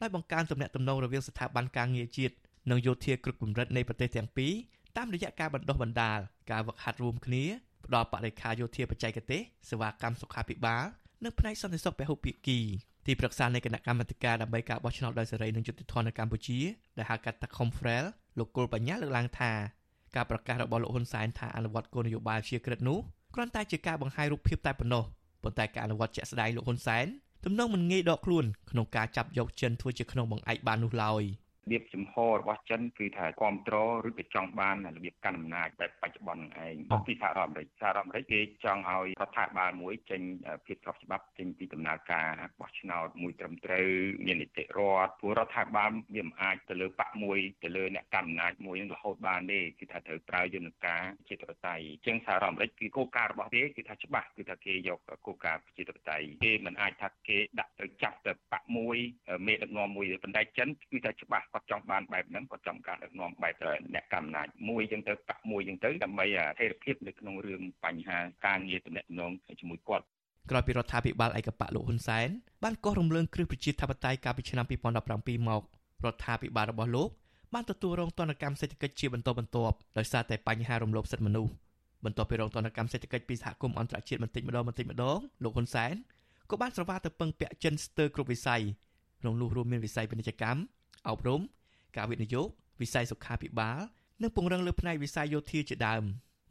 [0.00, 2.34] ដោយបង្កើនទំនាក់ទំនងរវាងស្ថាប័នការងារជាតិ
[2.70, 4.52] និងយោធាគ្រប់កម្រិតនៃប្រទេសទាំងពីរ
[4.96, 6.18] តាមរយៈការបណ្ដុះបណ្ដាល
[6.50, 7.44] ការវឹកហាត់រួមគ្នា
[7.86, 10.84] ផ្ដល់បរិខាយោធាបច្ចេកទេសសេវាកម្មសុខាភិបាល
[11.24, 12.60] និងផ្នែកសន្តិសុខពហុភាគី
[13.06, 16.58] ទីប្រឹក្សានៃគណៈកម្មាធិការដើម្បីការបោះឆ្នោតដោយសេរីនិងយុត្តិធម៌នៅកម្ពុជា
[16.98, 18.04] ដែលហៅកាត់ថា Confrel
[18.38, 19.52] លោកគុលបញ្ញាលើកឡើងថា
[20.16, 22.98] ការប្រកាសរបស់លោកហ៊ុនសែនថាអនុវត្តគោលនយោបាយជាក្រិតនោះ
[23.34, 25.04] គ្រាន់តែជាការបង្ហាញរូបភាពតែប៉ុណ្ណោះ
[25.42, 27.06] ប៉ុន្តែការអនុវត្តជាក់ស្ដែងលោកហ៊ុនសែន
[27.46, 31.22] ទំនងមិនងាយដកខ្លួនក្នុងការចាប់យកចិនធ្វើជាក្នុងបង្អែកបាននោះឡើយ។
[31.64, 40.22] របៀបចំហរបស់ចិនគឺថាគ្រប់គ្រងឬក៏ចង់បានរបៀបកាន់អំណាចបែបបច្ចុប្បន្នឯងមកពីសហរដ្ឋអាមេរិកសហរដ្ឋអាមេរិកគេចង់ឲ្យរដ្ឋាភិបាលមួយចេញ
[40.66, 42.28] ភាពស្របច្បាប់ចេញពីដំណើរការ
[42.60, 43.88] បោះឆ្នោតមួយត្រឹមត្រូវ
[44.26, 58.96] មាននីតិរដ្ឋព្រោះរដ្ឋាភិបាលវាមិនអាចទៅលើបកមួយទៅលើអ្នកកាន់អំណាចមួយនឹងរហូតបានទេគឺថាត្រូវប្រើយន្តការជាតិបតៃអញ្ចឹងសហរដ្ឋអាមេរិកគឺគោលការណ៍របស់គេគឺថាច្បាស់គឺថាគេយកគោលការណ៍ជាតិបតៃគេមិនអាចថាគេដាក់ទៅចាប់ទៅបកមួយ
[59.46, 63.54] មេដឹកនាំមួយទេប៉ុន្តែចិនគឺថាច្បាស់គាត់ចង់បានបែបហ្នឹងគាត់ចង់ការដឹកនាំបែប
[63.94, 70.04] អ្នកកម្មអំណាចមួយចឹងទៅបាក់មួយចឹងទៅដើម្បីស្ថិរភាពនៅក្នុងរឿងបញ្ហាការងារតំណែងជាមួយគាត់
[70.50, 72.28] ក្រោយពីរដ្ឋាភិបាលឯកបៈលោកហ៊ុនសែន
[72.62, 75.62] បានកោះរំលើងគ្រឹះប្រជាធិបតេយ្យកាលពីឆ្នាំ2017មក
[76.04, 77.08] រដ្ឋាភិបាលរបស់លោក
[77.54, 81.52] បានទទួលរងទណ្ឌកម្មសេដ្ឋកិច្ចជាបន្តបន្ទាប់ដោយសារតែបញ្ហារំលោភសិទ្ធិមនុស្ស
[82.04, 85.94] បន្ទាប់ពីរងទណ្ឌកម្មសេដ្ឋកិច្ចពីសហគមន៍អន្តរជាតិបន្តិចម្ដងបន្តិចម្ដងលោកហ៊ុនសែន
[86.50, 88.62] ក៏បានស្រវាទៅពឹងពាក់ចិនស្ទើរគ្រប់វិស័យ
[89.20, 90.60] ក្នុងនោះរួមមានវិស័យពាណិជ្ជកម្ម
[91.08, 91.40] អប់រំ
[91.96, 92.46] ការវិនិយោគ
[92.80, 93.78] វិស័យសុខាភិបាល
[94.22, 96.02] និងពង្រឹងលើផ្នែកវិស័យយោធាជាដើម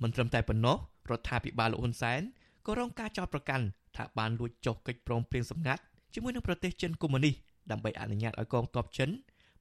[0.01, 0.77] មិនត្រឹមតែប៉ុណ្ណោះ
[1.09, 2.21] រដ្ឋាភិបាលលោកហ៊ុនសែន
[2.67, 5.81] ក៏រងការចោទប្រកាន់ថាបានលួចចុះកិច្ចព្រមព្រៀងសម្ងាត់
[6.13, 7.35] ជាមួយនឹងប្រទេសចិនកុម្មុយនីស
[7.71, 9.09] ដើម្បីអនុញ្ញាតឲ្យកងទ័ពចិន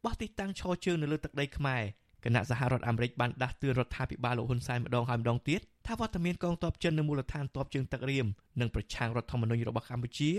[0.04, 1.82] បោះទីតាំងឈរជើងនៅលើទឹកដីខ្មែរ
[2.24, 8.26] គណៈសហរដ្ឋអាមេរិកបានដាស់តឿនរដ្ឋាភិបាលលោកហ៊ុនសែនម្ដងហើយម្ដងទៀតថាវត្តមានកងទ័ពចិននៅមូលដ្ឋានទ័ពជើងទឹករៀម
[8.60, 10.30] នឹងប្រឆាំងរដ្ឋធម្មនុញ្ញរបស់កម្ពុជា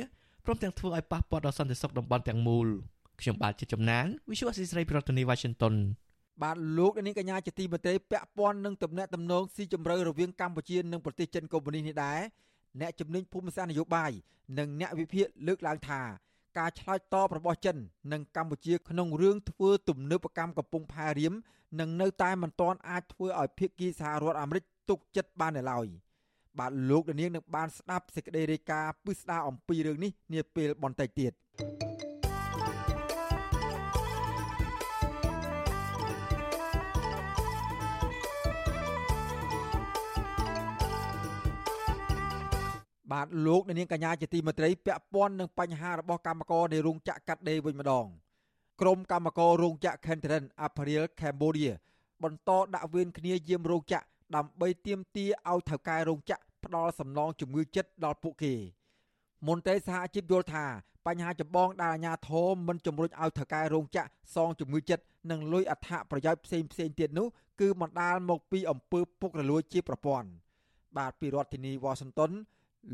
[0.46, 2.68] ព្រមទាំងធ្វើឲ្យប៉ះពាល់ដល់សន្តិសុខតំបន់ទាំងមូល
[3.22, 5.76] ខ្ញុំបាទជាចំណាន Visual Assisray ប្រធានាទី Washington
[6.44, 12.20] បាទលោកនាងកញ្ញាជាទីមេត្រីពាក់ព័ន្ធនឹងទំនាក់ទំនងស៊ីជម្រៅរវាងកម្ពុជានិងប្រទេសចិនកុម្មុយនីសនេះដែរ
[12.82, 14.12] អ្នកជំនាញភូមិសាស្ត្រនយោបាយ
[14.58, 16.02] និងអ្នកវិភាគលើកឡើងថា
[16.58, 17.78] ការឆ្លើយតបរបស់ចិន
[18.14, 21.34] និងកម្ពុជាក្នុងរឿងធ្វើទំនើបកម្មកំពង់ផែរៀម
[21.80, 25.88] នឹងនៅតែមិនទាន់អាចធ្វើឲ្យភាគីសហរដ្ឋអាមេរិកទុកចិត្តបាននៅឡើយ
[26.60, 31.32] បាទលោកនាងនឹងបានស្ដាប់សេចក្តីរាយការណ៍ពិស្ដារអំពីរឿងនេះនាពេលបន្តិចទៀត
[43.14, 48.08] បាទលោកអ្នកនាងកញ្ញាជាទីមេត្រីពាក់ព័ន្ធនឹងបញ្ហារបស់កម្មករនៃរោងចក្រកាត់ដេរវិញម្ដង
[48.82, 51.74] ក្រុមកម្មកររោងចក្រ Kentren Apparel Cambodia
[52.24, 58.54] បន្តដាក់វេនគ្នាយាមរោងចក្រដើម្បីទាមទារឲ្យថៅកែរោងចក្រផ្ដល់សំណងជំងឺចិត្តដល់ពួកគេ
[59.48, 60.66] មន្ត្រីសហជីពយល់ថា
[61.08, 67.28] បញ្ហាចម្បងដែលអាជ្ញាធរមិនជំរុញឲ្យថៅកែរោងចក្រសងជំងឺចិត្តនិងលុយអត្ថប្រយោជន៍ផ្សេងផ្សេងទៀតនោះ
[67.62, 70.28] គឺបណ្ដាលមកពីអំពើពុករលួយជាប្រព័ន្ធ
[70.98, 72.32] បាទពីរដ្ឋធានីវ៉ាស៊ីនតោន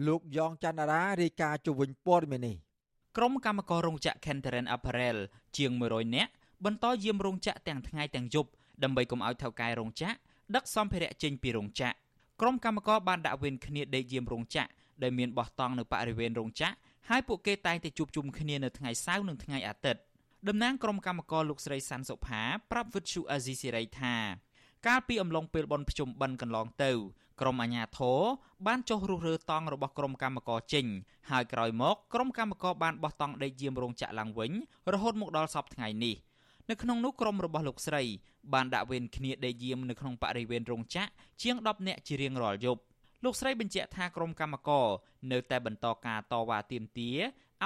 [0.08, 2.58] លោកយ៉ងច័ន្ទរារាយការណ៍ជុំវិញព័ត៌មាននេះ
[3.18, 5.18] ក្រុមកម្មកររោងចក្រ Kenteren Apparel
[5.58, 6.32] ជាង100នាក់
[6.66, 8.50] បន្តយាមរោងចក្រទាំងថ្ងៃទាំងយប់
[8.84, 10.14] ដើម្បីកុំឲ្យថៅកែរោងចក្រ
[10.56, 11.96] ដឹកសម្ភារៈចេញពីរោងចក្រ
[12.42, 14.70] ក្រុមកម្មករបានដាក់វេនគ្នាដេកយាមរោងចក្រ
[15.04, 16.74] ដែលមានបោះតង់នៅបរិវេណរោងចក្រ
[17.10, 20.02] ហើយពួកគេតែងតែជួបជុំគ្នានៅថ្ងៃសៅរ៍និងថ្ងៃអាទិត្យ
[20.48, 24.16] តំណាងក្រុមកម្មករលោកស្រីសាន់សុផាប្រាប់វិទ្យុអាស៊ីសេរីថា
[24.88, 26.92] កាលពីអំឡុងពេលបន់ភ្ជុំបិណ្ឌកន្លងទៅ
[27.42, 28.20] ក្រុមអាជ្ញាធរ
[28.68, 30.86] បានចុះរុះរើតង់របស់ក្រុមកម្មករចេញ
[31.32, 34.52] ហើយក្រោយមកក្រុមកម្មករបានបោះតង់ដេកយាមរោងចក្រឡើងវិញ
[34.94, 36.16] រហូតមកដល់សប្តាហ៍ថ្ងៃនេះ
[36.70, 38.04] នៅក្នុងនោះក្រុមរបស់លោកស្រី
[38.54, 41.10] បានដាក់វេនគ្នាដេកយាមនៅក្នុងបរិវេណរោងចក្រ
[41.42, 42.82] ជាង10នាក់ជារៀងរាល់យប់
[43.24, 44.88] លោកស្រីបញ្ជាក់ថាក្រុមកម្មករ
[45.32, 47.18] នៅតែបន្តការតវ៉ាទាមទារ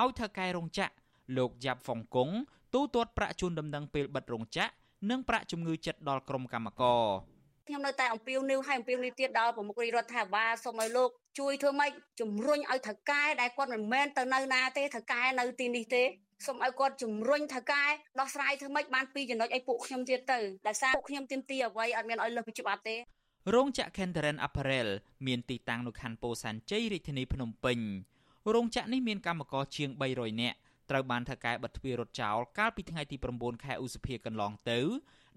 [0.01, 0.93] ឲ្យថៅកែរោងចក្រ
[1.37, 2.29] លោកយ៉ាប់ហ្វុងកុង
[2.73, 4.71] ទូទាត់ប្រាក់ជូនដំណឹងពេលបិទរោងចក្រ
[5.09, 7.32] និងប្រាក់ជំងឺចិត្តដល់ក្រុមកម្មករ
[7.67, 16.03] ខ្ញុំនៅតែអំពាវនាវឲ្យអំពាវនាវទៀតដល់ប្រមុខរាជរដ្ឋាភិបាលសូមឲ្យលោកជួយធ្វើម៉េចជំរុញឲ្យថៅកែដែលគាត់មិនមែនទៅនៅណាទេថៅកែនៅទីនេះទេ
[16.45, 17.83] សូមឲ្យគាត់ជំរុញថៅកែ
[18.19, 22.95] ដោះស្រាយធ្វើម៉េចបានពីចំណុចឲ្យពួកខ្ញុំទៀតទៅដែលសារពួកខ្ញុំទាមទារអ្វីអត់មានឲ្យលើសពីច្បាប់ទេ
[23.55, 24.89] រោងចក្រ Kenteren Apparel
[25.27, 27.79] មានទីតាំងនៅខណ្ឌពោធិ៍សែនជ័យរាជធានីភ្នំពេញ
[28.53, 30.57] រោងចក្រនេះមានកម្មករជាង300នាក់
[30.89, 34.79] ត្រូវបានថៅកែបិទទ្វាររត់ចោលកាលពីថ្ងៃទី9ខែឧសភាកន្លងទៅ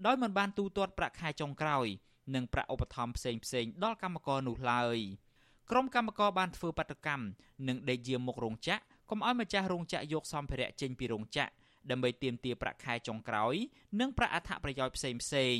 [0.05, 1.87] ដោយមិនបានទូទាត់ប្រាក់ខែចុងក្រោយ
[2.35, 4.97] និងប្រាក់ឧបត្ថម្ភផ្សេងផ្សេងដល់កម្មករនោះឡើយ
[5.71, 7.25] ក្រុមកម្មករបានធ្វើបាតកម្ម
[7.67, 11.51] និងដេកយាមមុខរោងចក្រកុំឲ្យម្ចាស់រោងចក្រយកសម្ភារៈចេញពីរោងចក្រ
[11.91, 13.55] ដើម្បីទាមទារប្រាក់ខែចុងក្រោយ
[13.99, 15.59] និងប្រាក់អត្ថប្រយោជន៍ផ្សេងផ្សេង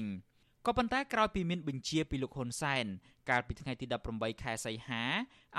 [0.66, 2.86] ក៏ប៉ុន្តែក្រោយពីមានបញ្ជាពីលោកហ៊ុនសែន
[3.30, 5.04] កាលពីថ្ងៃទី18ខែសីហា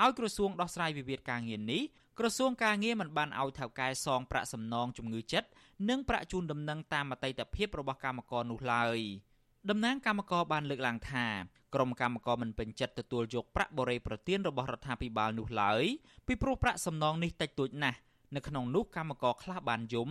[0.01, 1.81] ឲ្យក្រសួងដោះស្រាយវិវាទការងារនេះ
[2.19, 5.49] ក្រសួងការងារមិនបានឲ្យថៅកែសងប្រាក់សំណងជំងឺចិត្ត
[5.89, 8.99] និងប្រាក់ជូនដំណឹងតាមអតីតភាពរបស់កម្មករនោះឡើយ
[9.67, 11.25] តំណាងកម្មករបានលើកឡើងថា
[11.75, 15.83] ក្រុមកម្មករមិនពេញចិត្តទទួលយកប្រាក់បរិយាប្រទានរបស់រដ្ឋាភិបាលនោះឡើយ
[16.27, 17.99] ពីព្រោះប្រាក់សំណងនេះតិចតួចណាស់
[18.35, 20.09] នៅក្នុងនោះកម្មករខ្លះបានយំ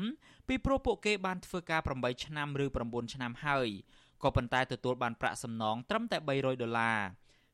[0.48, 3.68] ពីព្រោះពួកគេបានធ្វើការ8ឆ្នាំឬ9ឆ្នាំហើយ
[4.22, 6.98] ក៏ប៉ុន្តែទទួលបានប្រាក់សំណងត្រឹមតែ300ដុល្លារ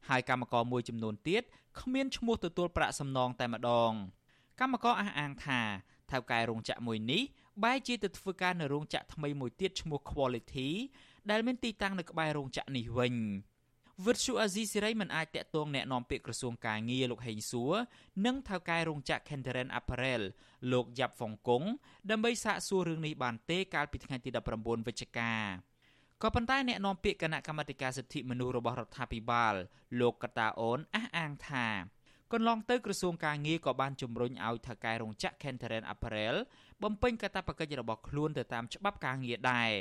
[0.09, 1.43] ហើយកម្មករមួយចំនួនទៀត
[1.81, 3.93] គ្មានឈ្មោះទទួលប្រាក់សំណងតែម្ដង
[4.61, 5.61] កម្មករអះអាងថា
[6.11, 7.23] ថៅកែរោងចក្រមួយនេះ
[7.63, 10.69] បែរជាទៅធ្វើការនៅរោងចក្រថ្មីមួយទៀតឈ្មោះ Quality
[11.32, 13.16] ដែលមានទីតាំងនៅក្បែររោងចក្រនេះវិញ
[14.06, 17.74] វិទ្យុអាស៊ីសេរីមិនអាចតាក់ទងแนะនាំពាក្យក្រសួងការងារលោកហេងសួរ
[18.26, 20.24] និងថៅកែរោងចក្រ Kenteran Apparel
[20.72, 21.64] លោកយ៉ាប់ហ្វុងកុង
[22.10, 25.34] ដើម្បីសាកសួររឿងនេះបានទេកាលពីថ្ងៃទី19វិច្ឆិកា
[26.24, 29.56] ក៏ប៉ុន្តែអ្នកនាំពាក្យគណៈកម្មាធិការសិទ្ធិមនុស្សរបស់រដ្ឋាភិបាល
[30.00, 31.68] លោកកតាអូនអះអាងថា
[32.34, 36.36] កន្លងទៅក្រសួងការងារក៏បានជំរុញឲ្យថៅកែរោងចក្រ Kenteran Apparel
[36.84, 39.72] បំពេញកាតព្វកិច្ចរបស់ខ្លួនទៅតាមច្បាប់ការងារដែរ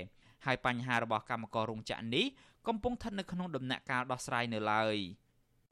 [0.45, 2.25] ហើយបញ្ហារបស់កម្មកររោងចក្រនេះ
[2.67, 4.97] កំពុងស្ថិតនៅក្នុងដំណាក់កាលដោះស្រាយនៅឡើយ។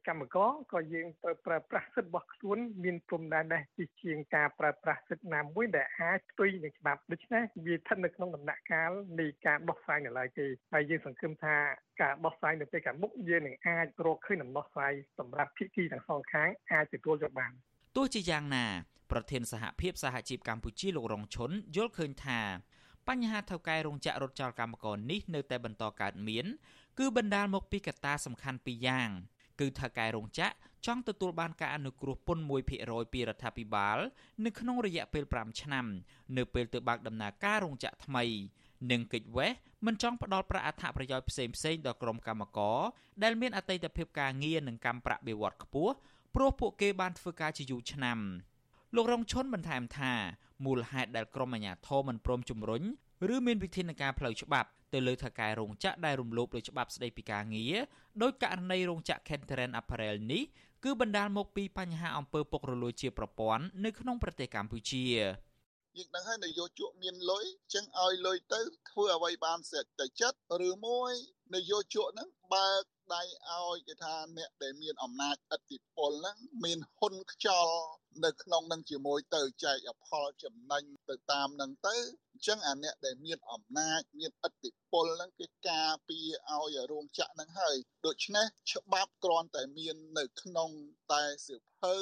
[0.07, 11.55] កម្មករក៏យើងត្រូវប្រើប្រាស់សិទ្ធិរបស់ខ្លួនមានព្រំដែនដែរជាជាងការប្រើប្រាស់សិទ្ធិណាមួយដែលអាចផ្ទុយនឹងច្បាប់ដូច្នេះវាស្ថិតនៅក្នុងដំណាក់កាលនៃការដោះស្រាយនៅឡើយទេហើយយើងសង្ឃឹមថា
[12.01, 17.51] ការដោះស្រាយនៅពេលខាងមុខយើងនឹងអាចរកឃើញដំណោះស្រាយសម្រាប់ភាគីទាំងសងខាងអាចទទួលយកបាន
[17.95, 18.65] ទោះជាយ៉ាងណា
[19.11, 22.39] ប្រធានសហភាពសហជីពកម្ពុជាលោករងឈុនយល់ឃើញថា
[23.07, 26.45] បញ្ហាថៅកែរោងចក្ររត់ចោលកម្មករនេះនៅតែបន្តកើតមាន
[26.99, 29.09] គឺបណ្ដាលមកពីកត្តាសំខាន់ពីរយ៉ាង
[29.59, 30.53] គឺថៅកែរោងចក្រ
[30.85, 33.97] ចង់ទទួលបានការអនុគ្រោះពន្ធ1%ពីរដ្ឋាភិបាល
[34.45, 35.85] នៅក្នុងរយៈពេល5ឆ្នាំ
[36.37, 38.25] នៅពេលទៅបើកដំណើរការរោងចក្រថ្មី
[38.91, 39.51] និងកិច្ចវេះ
[39.85, 42.79] មិនចង់ផ្ដល់ប្រាក់អត្ថប្រយោជន៍ផ្សេងផ្សេងដល់ក្រុមកម្មករ
[43.23, 45.93] ដែលមានអតីតភាពការងារនិងកម្មប្រាក់បៀវត្សខ្ពស់
[46.35, 48.19] ព្រោះពួកគេបានធ្វើការជាយូរឆ្នាំ
[48.95, 50.13] លោករងឈុនបន្ថែមថា
[50.65, 52.83] មូលហេតុដែលក្រុមអាជ្ញាធរមិនព្រមជំរុញ
[53.33, 57.75] ឬមានវិធានការផ្លូវច្បាប់ទៅលើថៅកែរោងចក្រដែលរំលោភលើច្បាប់ស្តីពីការងារ
[58.21, 60.43] ដោយករណីរោងចក្រ Kenteran Apparel នេះ
[60.83, 65.05] គឺបណ្ដាលមកពីបញ្ហាអំពើពុករលួយជាប្រព័ន្ធនៅក្នុងប្រទេសកម្ពុជា
[65.97, 71.11] យើងដឹងហើយនយោជកមានលុយចឹងឲ្យលុយទៅធ្វើអ្វីបានស្រេចទៅចិត្តឬមួយ
[71.55, 72.83] នយោជកហ្នឹងបើក
[73.15, 77.75] ដៃឲ្យគេថាអ្នកដែលមានអំណាចឥទ្ធិពលហ្នឹងមានហ៊ុនខ្យល់
[78.25, 81.95] នៅក្នុងនឹងជាមួយទៅចែកផលចំណេញទៅតាមនឹងទៅ
[82.31, 90.69] អញ្ចឹងអាអ្នកដែលមានអំណាចមានឥទ្ធិពលហ្នឹងគេការពារឲ្យរោងចក្រហ្នឹងហើយដូច្នេះច្បាប់គ្រាន់តែមាននៅក្នុង
[91.11, 91.95] តែសិភៅ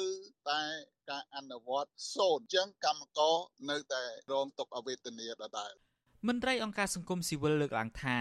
[0.50, 0.62] តែ
[1.10, 3.36] ការអនុវត្តសូន្យអញ្ចឹងកម្មករ
[3.70, 5.72] នៅតែរងទុក្ខអវេទនាដដែល
[6.28, 8.18] មន្ត្រីអង្គការសង្គមស៊ីវិលលើកឡើងថា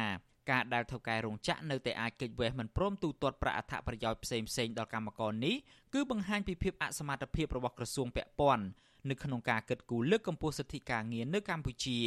[0.50, 5.56] ការដែលថៅកែរោងចក្រនៅតែអាចគេចវេះមិនព្រមទូទាត់ប្រាក់អត្ថប្រយោជន៍ផ្សេងផ្សេងដល់កម្មករនេះ
[5.94, 8.66] គឺបង្ហាញពីភាពអសមត្ថភាពរបស់ក្រសួងពាក់ព័ន្ធ
[9.10, 11.98] នៅក្នុងការកិត្តគូលើកកម្ពស់សិទ្ធិការងារនៅកម្ពុជា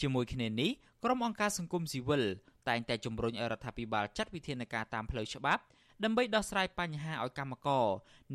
[0.00, 0.70] ជាមួយគ្នានេះ
[1.04, 2.24] ក្រុមអង្គការសង្គមស៊ីវិល
[2.68, 5.62] តែងតែជំរុញឲ្យរដ្ឋាភិបាលចាត់វិធានការតាមផ្លូវច្បាប់
[6.04, 7.86] ដើម្បីដោះស្រាយបញ្ហាឲ្យកម្មករ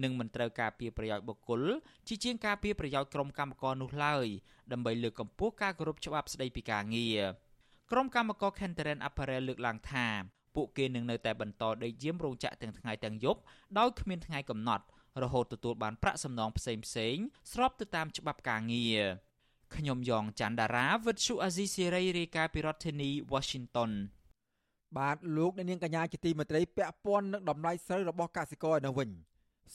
[0.04, 1.62] និងមិនត្រូវការពីប្រយោជន៍បុគ្គល
[2.08, 4.28] ជាជាងការពីប្រយោជន៍ក្រុមកម្មករនោះឡើយ
[4.72, 7.20] ដើម្បីលើកកម្ពស់ការគោរពច្បាប់ស្តីពីការងារ
[7.94, 10.08] ក្រុមកម្មករ Kenteran Apparel លើកឡើងថា
[10.56, 13.40] ពួកគេនឹងនៅតែបន្តដេកយាមរោងចក្រទាំងថ្ងៃទាំងយប់
[13.80, 14.86] ដោយគ្មានថ្ងៃកំណត់
[15.24, 17.16] រហូតទទួលបានប្រាក់សំណងផ្សេងផ្សេង
[17.52, 19.02] ស្របទៅតាមច្បាប់ការងារ
[19.76, 23.92] ខ្ញុំយ៉ងច័ន្ទដារាវិទ្យុអាស៊ីសេរីរាយការណ៍ពីរដ្ឋធានី Washington
[24.98, 29.10] បាទលោកអ្នកនាងកញ្ញាជាទីមេត្រីពាក់ព័ន្ធនឹងតម្លៃស្រូវរបស់កសិករឯនោះវិញ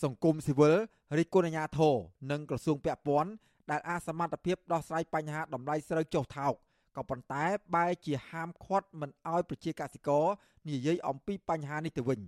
[0.03, 0.77] សង្គមស៊ីវិល
[1.19, 1.95] រិះគន់អាជ្ញាធរ
[2.31, 3.31] និងក្រសួងពាក់ព័ន្ធ
[3.71, 6.55] ដែលអាចសមត្ថភាពដោះស្រាយបញ្ហាតម្លៃស្រូវចុះថោក
[6.97, 10.27] ក៏ប៉ុន្តែបែរជាហាមឃាត់មិនអោយប្រជាកសិករ
[10.69, 12.21] និយាយអំពីបញ្ហានេះទៅវិញ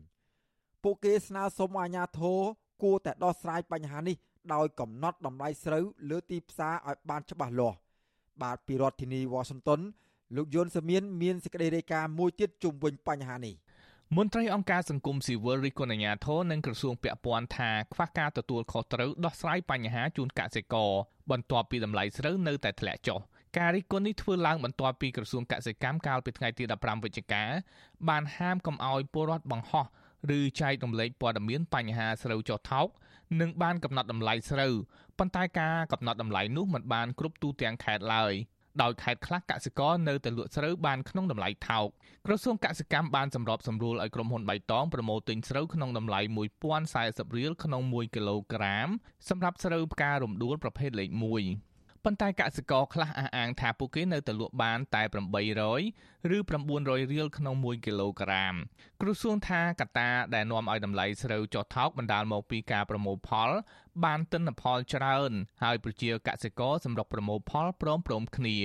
[0.82, 2.40] ពួកគេស្នើសុំអាជ្ញាធរ
[2.82, 4.16] គួរតែដោះស្រាយបញ្ហានេះ
[4.54, 7.76] ដោយកំណត់តម្លៃស្រូវលើទីផ្សារឲ្យបានច្បាស់លាស់
[8.42, 9.80] បាទពីរដ្ឋធានី Washington
[10.36, 13.54] លោកយុនសមៀនមានសេចក្តីរាយការណ៍មួយទៀតជុំវិញបញ្ហានេះ
[14.16, 20.90] មន្ត្រីអង្គការសង្គមស៊ីវិលរិះគន់អាជ្ញាធរនិងក្រសួងពាក់ព័ន្ធថាខ្វះការទទួលខុសត្រូវដោះស្រាយបញ្ហាជូនកសិករ
[21.30, 23.20] បន្ទាប់ពីតម្លៃស្រូវនៅតែធ្លាក់ចុះ
[23.58, 27.42] ការរិះគន់នេះធ្វើឡើងបន្ទាប់ពីក្រសួងកសិកម្មកាលពីថ្ងៃទី15វិច្ឆិកា
[28.08, 29.86] បានហាមកុំឲ្យពលរដ្ឋបង្ហោះ
[30.36, 32.88] ឬចែករំលែកព័ត៌មានបញ្ហាស្រូវចុះថោក
[33.40, 34.74] និងបានកំណត់តម្លៃស្រូវ
[35.18, 38.34] ប៉ុន្តែការកំណត់តម្លៃនោះមិនបានគ្រប់ទូទាំងខេត្តឡើយ
[38.82, 41.86] ដោយខេត្តខ្លះកសិករនៅតែលក់ស្រូវបានក្នុងតម្លៃថោក
[42.26, 46.20] ក្រសួងកសិកម្មបានសម្របសម្រួលឲ្យក្រុមហ៊ុនបៃតងប្រមូលទិញស្រូវក្នុងតម្លៃ
[46.78, 48.88] 1040រៀលក្នុង1គីឡូក្រាម
[49.28, 51.75] សម្រាប់ស្រូវផ្ការំដួលប្រភេទលេខ1
[52.08, 55.02] ប៉ុន្តែកសិករខ្លះអះអាងថាពួកគេនៅតែលក់បានតែ
[55.66, 56.38] 800ឬ
[56.70, 58.54] 900រៀលក្នុង1គីឡូក្រាម
[59.00, 63.50] ក្រសួងថាកត្តាដែលនាំឲ្យតម្លៃស្រូវចុះថោកបណ្ដាលមកពីការប្រមូលផល
[64.04, 68.56] បានទិន្នផលច្រើន ហើយប្រជាកសិករសម្រុកប្រមូលផលព្រមព្រំគ្នា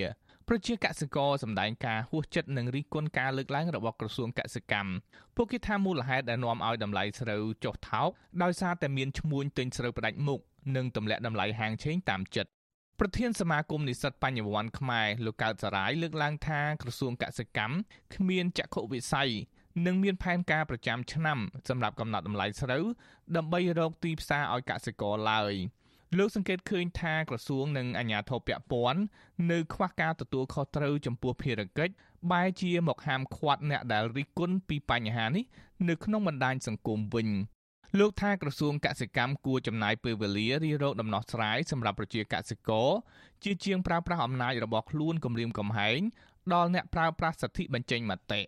[0.47, 4.91] ប្រជាកសិករសម្ដែងការហួសចិត្តនឹងរិះគន់ការលើកឡើងរបស់ក្រសួងកសិកម្ម
[5.35, 8.09] ពួកគេថាមូលហេតុដែលនាំឲ្យតម្លៃស្រូវចុះថោក
[8.43, 10.39] ដោយសារតែមានឈ្មួញទិញស្រូវផ្ដាច់មុខ
[10.75, 12.51] និងទម្លាក់តម្លៃហាងឆេងតាមចិត្ត
[13.03, 17.75] ប្រធានសមាគមនិស្សិតបញ្ញវន្តខ្មែរលោកកើតសរាយលើកឡើងថាក្រសួងកសិកម្ម
[18.15, 19.29] គ្មានចក្ខុវិស័យ
[19.85, 22.85] និងមានផែនការប្រចាំឆ្នាំសម្រាប់កំណត់តម្លៃស្រូវ
[23.35, 25.53] ដើម្បីរកទីផ្សារឲ្យកសិករឡើយ
[26.17, 29.01] លោកសង្កេតឃើញថាក្រសួងនិងអាជ្ញាធរពាក់ព័ន្ធ
[29.51, 31.93] នៅខ្វះការទទួលខុសត្រូវចំពោះភារកិច្ច
[32.31, 35.43] បែជាមកហាមឃាត់អ្នកដែលរិះគន់ពីបញ្ហានេះ
[35.89, 37.29] នៅក្នុងបណ្ដាញសង្គមវិញ
[37.99, 42.89] លោកថាក្រសួងកសិកម្មគួរចំណាយពេលវេលារិះរោចដំណោះស្រាយសម្រាប់ប្រជាកសិករ
[43.43, 45.99] ជាជាងប្រើប្រាស់អំណាចរបស់ខ្លួនគម្រាមកំហែង
[46.53, 48.41] ដល់អ្នកប្រើប្រាស់សិទ្ធិបញ្ចេញមតិ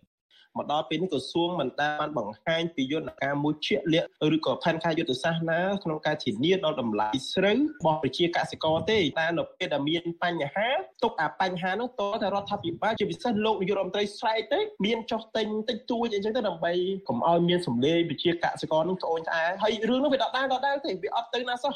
[0.58, 10.68] មកដល់ពេលនេះក្រសួងមិនដែលបានបង្ហាញពីយន្តការមួយជាក់លាក់ឬក៏ផែនការយុទ្ធសាស្ត្រណាក្នុងការធានាដល់តម្លៃស្រូវរបស់ប្រជាកសិករទេតែនៅពេលដែលមានបញ្ហា
[11.02, 16.72] ទុកអាបញ្ហានោះតតែរដ្ឋាភិបាលជាពិសេសលោកនាយករដ្ឋមន្ត្រីស្រែកទៅមានចោះទិញតិចតួចអីចឹងទៅដើម្បី
[17.08, 21.74] កុំឲ្យមានសម្លេងប្រជាកសិករនឹងត្អូញត្អែហើយរឿងនោះវាដដែលដដែលទេវាអត់ទៅណាសោះ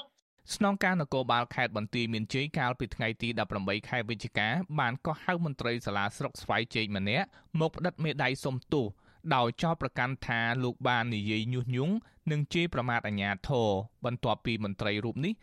[0.54, 7.26] ស្នងការនគរបាលខេត្តបន្ទាយមានជ័យកាលពីថ្ងៃទី18ខែវិច្ឆិកាបានកោះហៅមន្ត្រីសាលាស្រុកស្វាយជ័យម្នាក់
[7.60, 8.86] មកផ្តិតមេដៃសុំទោស
[9.34, 11.94] ដោយចោទប្រកាន់ថាលោកបាននិយាយញុះញង់
[12.30, 13.68] និងជេរប្រមាថអាជ្ញាធរ
[14.04, 15.34] បន្ទាប់ពីមន្ត្រីរូបនេះ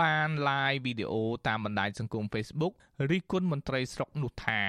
[0.00, 2.72] បាន live វីដេអូតាមបណ្ដាញសង្គម Facebook
[3.10, 4.60] រិះគន់មន្ត្រីស្រុកនោះថា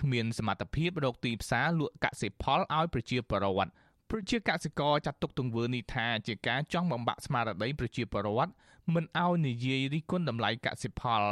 [0.00, 3.70] គ្មានសមត្ថភាពរកទីផ្សារលក់កសិផលឲ្យប្រជាពលរដ្ឋ
[4.16, 8.52] ប្រជាកសិករចាត់ទុកទង្វើនេះថាជាការចង់បំបាក់ស្មារតីប្រជាពលរដ្ឋ
[8.94, 11.22] មិនឲ្យនិយាយរិះគន់តម្លៃកសិផល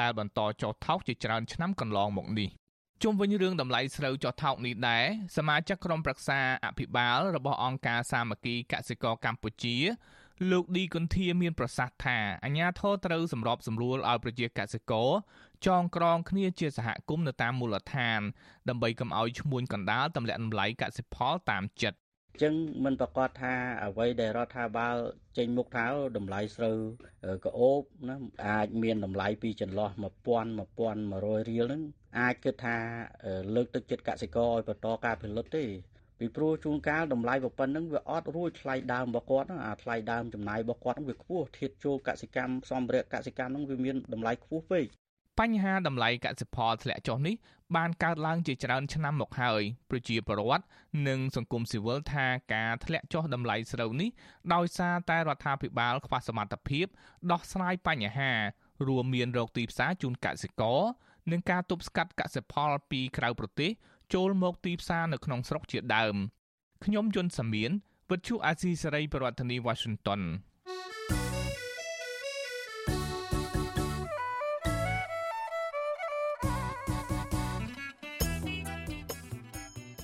[0.00, 2.48] ដែលបន្តចុះថោកជាច្រើនឆ្នាំកន្លងមកនេះ
[3.02, 5.04] ជុំវិញរឿងតម្លៃស្រូវចុះថោកនេះដែរ
[5.36, 9.76] សមាជិកក្រុមប្រឹក្សាអភិបាលរបស់អង្គការសាមគ្គីកសិករកម្ពុជា
[10.50, 15.08] លោកឌីគុន្ធាមានប្រសាសន៍ថាអាញាធរត្រូវសម្របសម្រួលឲ្យប្រជាកសិករ
[15.66, 18.20] ចងក្រងគ្នាជាសហគមន៍នៅតាមមូលដ្ឋាន
[18.68, 21.99] ដើម្បីកុំឲ្យឈ្មួញកណ្ដាលទម្លាក់តម្លៃកសិផលតាមចិត្ត
[22.42, 24.96] ចឹងមិនប្រកាសថាអ្វីដែលរដ្ឋាភិបាល
[25.38, 25.84] ចេញមុខថា
[26.16, 26.78] តម្លៃស្រូវ
[27.44, 28.16] ក្អូបណា
[28.48, 31.82] អាចមានតម្លៃពីចន្លោះ1000 1100រៀលហ្នឹង
[32.20, 32.76] អាចគិតថា
[33.54, 35.64] លើកទឹកចិត្តកសិករឲ្យបន្តការផលិតទេ
[36.18, 44.86] ពីព្រោះជួនកាលតម្លៃប៉ុណ្ណឹងវាអត់រួចថ្លៃដើមរបស់គាត់អាថ្លៃដើមចំណាយរបស់គាត់វាខ្ពស់ធៀបចូលកសិកម្មសម្ភារៈកសិកម្មហ្នឹងវាមានតម្លៃខ្ពស់ពេក
[45.38, 47.34] បញ្ហាតម្លៃកសិផលធ្លាក់ចុះនេះ
[47.76, 50.64] បានកើតឡើងជាច្រើនឆ្នាំមកហើយប្រជាពលរដ្ឋ
[51.08, 54.10] និងសង្គមស៊ីវិលថាការធ្លាក់ចុះតម្លៃស្រូវនេះ
[54.54, 56.86] ដោយសារតែរដ្ឋាភិបាលខ្វះសមត្ថភាព
[57.32, 58.32] ដោះស្រាយបញ្ហា
[58.88, 60.80] រួមមានរោគទីផ្សារជូនកសិករ
[61.30, 63.70] និងការទប់ស្កាត់កសិផលពីក្រៅប្រទេស
[64.14, 66.16] ចូលមកទីផ្សារនៅក្នុងស្រុកជាដើម
[66.84, 67.70] ខ្ញុំយុនសាមៀន
[68.10, 70.22] វិទ្យុអាស៊ីសេរីប្រធានាធិបតី Washington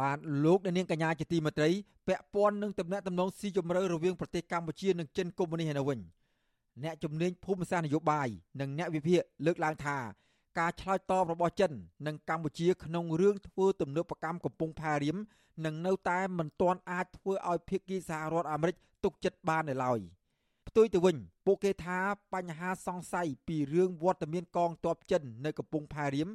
[0.00, 1.70] បាទលោកអ្នកនាងកញ្ញាជាទីមេត្រី
[2.08, 6.00] ពាក់ព័ន្ធនឹងទំនាក់ទំនងស៊ីជម្រៅរវាងប្រទេសកម្ពុជានិងចិនកុម្មុយនីសឯនោះវិញ
[6.84, 8.28] អ្នកជំនាញភូមិសាស្ត្រនយោបាយ
[8.60, 9.96] និងអ្នកវិភាគលើកឡើងថា
[10.58, 11.72] ការឆ្លើយតបរបស់ចិន
[12.06, 15.16] និងកម្ពុជាក្នុងរឿងធ្វើទំនើបកម្មកំពង់ផែរៀម
[15.64, 20.00] នឹងនៅតែមិនទាន់អាចធ្វើឲ្យភាគីសហរដ្ឋអាមេរិកទុកចិត្តបាននៅឡើយ
[20.68, 21.16] ផ្ទុយទៅវិញ
[21.46, 21.98] ពួកគេថា
[22.34, 26.28] បញ្ហាសង្ស័យពីរឿងវត្តមានកងទ័ពចិននៅកំពង់ផែរៀម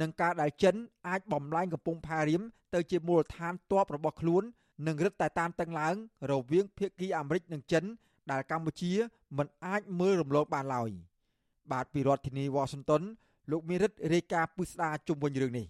[0.00, 0.74] និងការដែលចិន
[1.08, 2.42] អាចបំលែងកំពង់ផែរៀម
[2.74, 4.42] ទៅជាមូលដ្ឋានទ័ពរបស់ខ្លួន
[4.86, 5.94] នឹងរឹតតែតានតឹងឡើង
[6.30, 7.84] រវាងភាគីអាមេរិកនិងចិន
[8.30, 8.92] ដែលកម្ពុជា
[9.38, 10.90] មិនអាចមើលរំលងបានឡើយ
[11.72, 13.02] បាទពីរដ្ឋធានីវ៉ាស៊ីនតោន
[13.50, 15.66] លោកមេរិតរាយការណ៍ពុស្ដាជុំវិញរឿងនេះ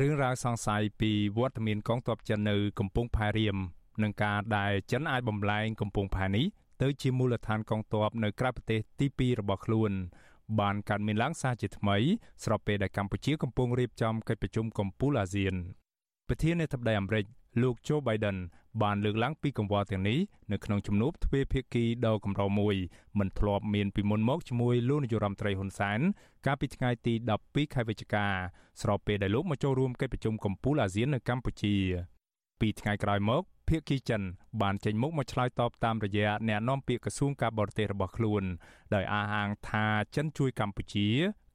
[0.00, 3.56] រឿងរ៉ាវសង្ស័យពីវត្តមានកងទ័ពចិននៅកំពង់ផែរៀម
[4.02, 6.46] និងការដែលចិនអាចបំលែងកំពង់ផែនេះ
[6.82, 9.92] ទៅជាមូលដ្ឋានកងទ័ពនៅក្រៅប្រទេសទី2របស់ខ្លួន
[10.60, 11.96] បានកើតមានឡើងសារជាថ្មី
[12.44, 15.54] ស្របពេលដែលកម្ពុជាកំពុងរៀបចំកិច្ចប្រជុំកំពូលអាស៊ាន
[16.28, 17.24] ប្រធានាធិបតីអាមេរិក
[17.62, 18.38] លោក Joe Biden
[18.82, 20.18] បានលើកឡើងពីកង្វល់ទាំងនេះ
[20.52, 22.76] នៅក្នុងជំនួបទ្វេភាគីដ៏កម្រមួយ
[23.18, 26.00] មិនធ្លាប់មានពីមុនមកជាមួយលោកនាយរដ្ឋមន្ត្រីហ៊ុនសែន
[26.46, 27.14] កាលពីថ្ងៃទី
[27.44, 28.26] 12ខែវិច្ឆិកា
[28.82, 31.74] ស្របពេលដែលលោកមកចូលរួមកិច្ចប្រជុំកំពូលអាស៊ាននៅកម្ពុជា
[32.60, 34.22] ពីថ្ងៃក្រោយមក ភាគីចិន
[34.62, 38.42] បានចេញមុខមកឆ្លើយតបតាមរយៈអ្នកនាំពាក្យក្រសួងការបរទេសរបស់ខ្លួន
[38.94, 39.86] ដោយអះអាងថា
[40.16, 41.08] ចិនជួយកម្ពុជា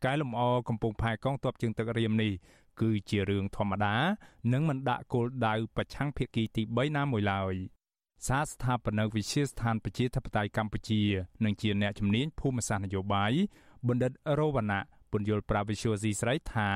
[0.05, 2.33] កែលម្អកំពង់ផែកងទ័ពជើងទឹករៀមនេះ
[2.81, 3.95] គឺជារឿងធម្មតា
[4.53, 7.55] និងមិនដាក់គោលដៅប្រឆាំងភាគីទី3ណាមួយឡើយ
[8.27, 11.01] សាស្ថាបនិកវិទ្យាស្ថានប្រជាធិបតេយ្យកម្ពុជា
[11.43, 13.33] និងជាអ្នកជំនាញភូមិសាស្ត្រនយោបាយ
[13.87, 14.81] បណ្ឌិតរវណ្ណៈ
[15.11, 16.69] ពន្យល់ប្រាវិសុយស៊ីស្រីថា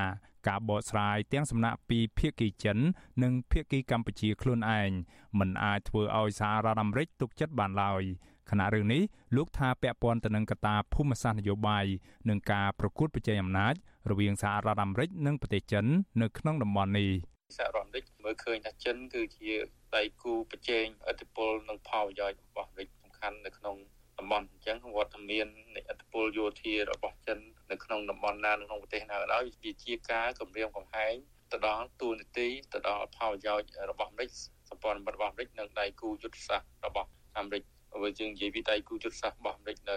[0.47, 2.77] ការបកស្រាយទាំងសំណាក់ពីភាគីចិន
[3.23, 4.91] និងភាគីកម្ពុជាខ្លួនឯង
[5.39, 8.03] មិនអាចធ្វើឲ្យសហរដ្ឋអាមេរិកទុកចិត្តបានឡើយ
[8.49, 9.01] ខណៈរឿងនេះ
[9.35, 11.85] លោកថាពាក់ព័ន្ធទៅនឹងកត្តាភូមិសាស្ត្រនយោបាយ
[12.29, 13.73] និងការប្រកួតប្រជែងអំណាច
[14.09, 15.85] រវាងសហរដ្ឋអាមេរិកនិងប្រទេសចិន
[16.21, 17.09] នៅក្នុងតំបន់នេះ
[17.57, 19.51] សហរដ្ឋអាមេរិកមើលឃើញថាចិនគឺជា
[19.95, 23.75] ដៃគូប្រជែងឥទ្ធិពលនិងផលប្រយោជន៍របស់អាមេរិកសំខាន់នៅក្នុង
[24.17, 27.39] តំបន់អញ្ចឹងវត្តមាននៃឥទ្ធិពលយោធារបស់ចិន
[27.71, 31.13] នៅក្នុងតំបន់ណាក្នុងប្រទេសណាក៏ដោយវាជាការគម្រាមកំហែង
[31.51, 34.29] ទៅដល់ទូនីតិទៅដល់ផលប្រយោជន៍របស់អាមេរិក
[34.69, 37.63] សម្ព័ន្ធមិត្តរបស់អាមេរិកនិងដៃគូយុទ្ធសាស្ត្ររបស់អាមេរិក
[38.03, 39.95] បើយើងនិយាយពីដៃគូយុទ្ធសាស្ត្ររបស់អាមេរិកនៅ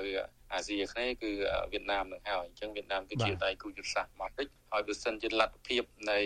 [0.53, 1.31] អាស៊ីអាគ្នេយ៍គឺ
[1.73, 6.21] វៀតណាមនឹងហើយអញ្ចឹងវៀតណាមគឺជាដៃគូយុទ្ធសាស្ត្ររបស់អាមេរិកហើយបើសិនជាលទ្ធភាពនៃ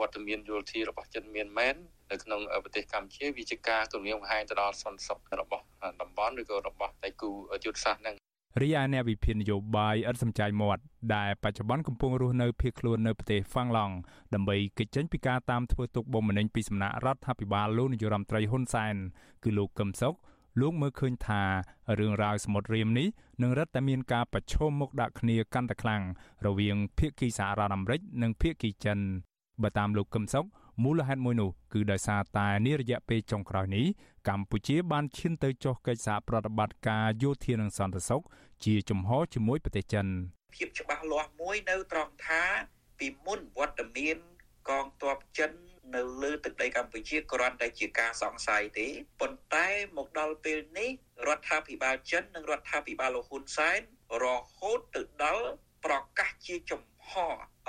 [0.00, 1.76] វត្តមានយោធារបស់ចិនមានមែន
[2.10, 5.64] នៅក្នុងប្រទេសកម្ពុជាវាជាការគម្រាមកំហែងទៅដល់សន្តិសុខរបស់
[6.02, 7.30] តំបន់ឬក៏របស់ដៃគូ
[7.64, 8.16] យុទ្ធសាស្ត្រហ្នឹង
[8.62, 10.82] រីឯអ្នកវិភាគនយោបាយឥតសំចាយមាត់
[11.14, 13.94] ដែលបច្ចុប្បន្នកំពុងរស់នៅភៀសខ្លួននៅប្រទេសហ្វាំងឡង់
[14.34, 18.94] ដើម្បីគេចចេញពីការតាមធ្វើទុកបុកម្នេញពីសំណាក់រដ្ឋាភិបាលលោកនាយរដ្ឋមន្ត្រីហ៊ុនសែន
[19.44, 20.14] គឺលោកកឹមសុខ
[20.60, 21.42] លោកមើលឃើញថា
[21.98, 23.08] រឿងរ៉ាវសមុទ្ររៀមនេះ
[23.42, 26.02] នឹងរឹតតែមានការប្រឈមមុខដាក់គ្នាកាន់តែខ្លាំង
[26.46, 28.98] រវាងភាគីសហរដ្ឋអាមេរិកនិងភាគីចិន
[29.62, 30.46] បើតាមលោកកឹមសុខ
[30.82, 33.86] មូលហេតុមួយនោះគឺដោយសារតែនារយៈពេលចុងក្រោយនេះ
[34.28, 38.22] កម្ពុជាបានឈានទៅចុះកិច្ចសហប្រតិបត្តិការយោធានិងសន្តិសុខ
[38.64, 40.06] ជាជំហរជាមួយប្រទេសចិន
[40.54, 42.42] ភាពច្បាស់លាស់មួយនៅត្រង់ថា
[42.98, 44.16] ពីមុនវត្តមាន
[44.68, 45.50] កងទ័ពចិន
[45.94, 48.88] នៅលើទឹកដីកម្ពុជាគ្រាន់តែជាការសង្ស័យទេ
[49.20, 50.90] ប៉ុន្តែមកដល់ពេលនេះ
[51.26, 53.80] រដ្ឋាភិបាលចិននិងរដ្ឋាភិបាលលោកហ៊ុនសែន
[54.22, 55.46] រហូតទៅដល់
[55.84, 57.12] ប្រកាសជាចំហ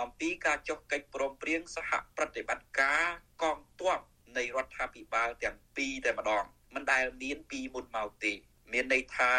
[0.01, 3.03] អំពីការចុះកិច្ចព្រមព្រៀងសហប្រតិបត្តិការ
[3.43, 3.99] កងទ័ព
[4.37, 6.43] នៃរដ្ឋាភិបាលទាំងពីរតែម្ដង
[6.75, 8.33] មិនដែលមានពីមុនមកទេ
[8.73, 9.31] មានន័យថា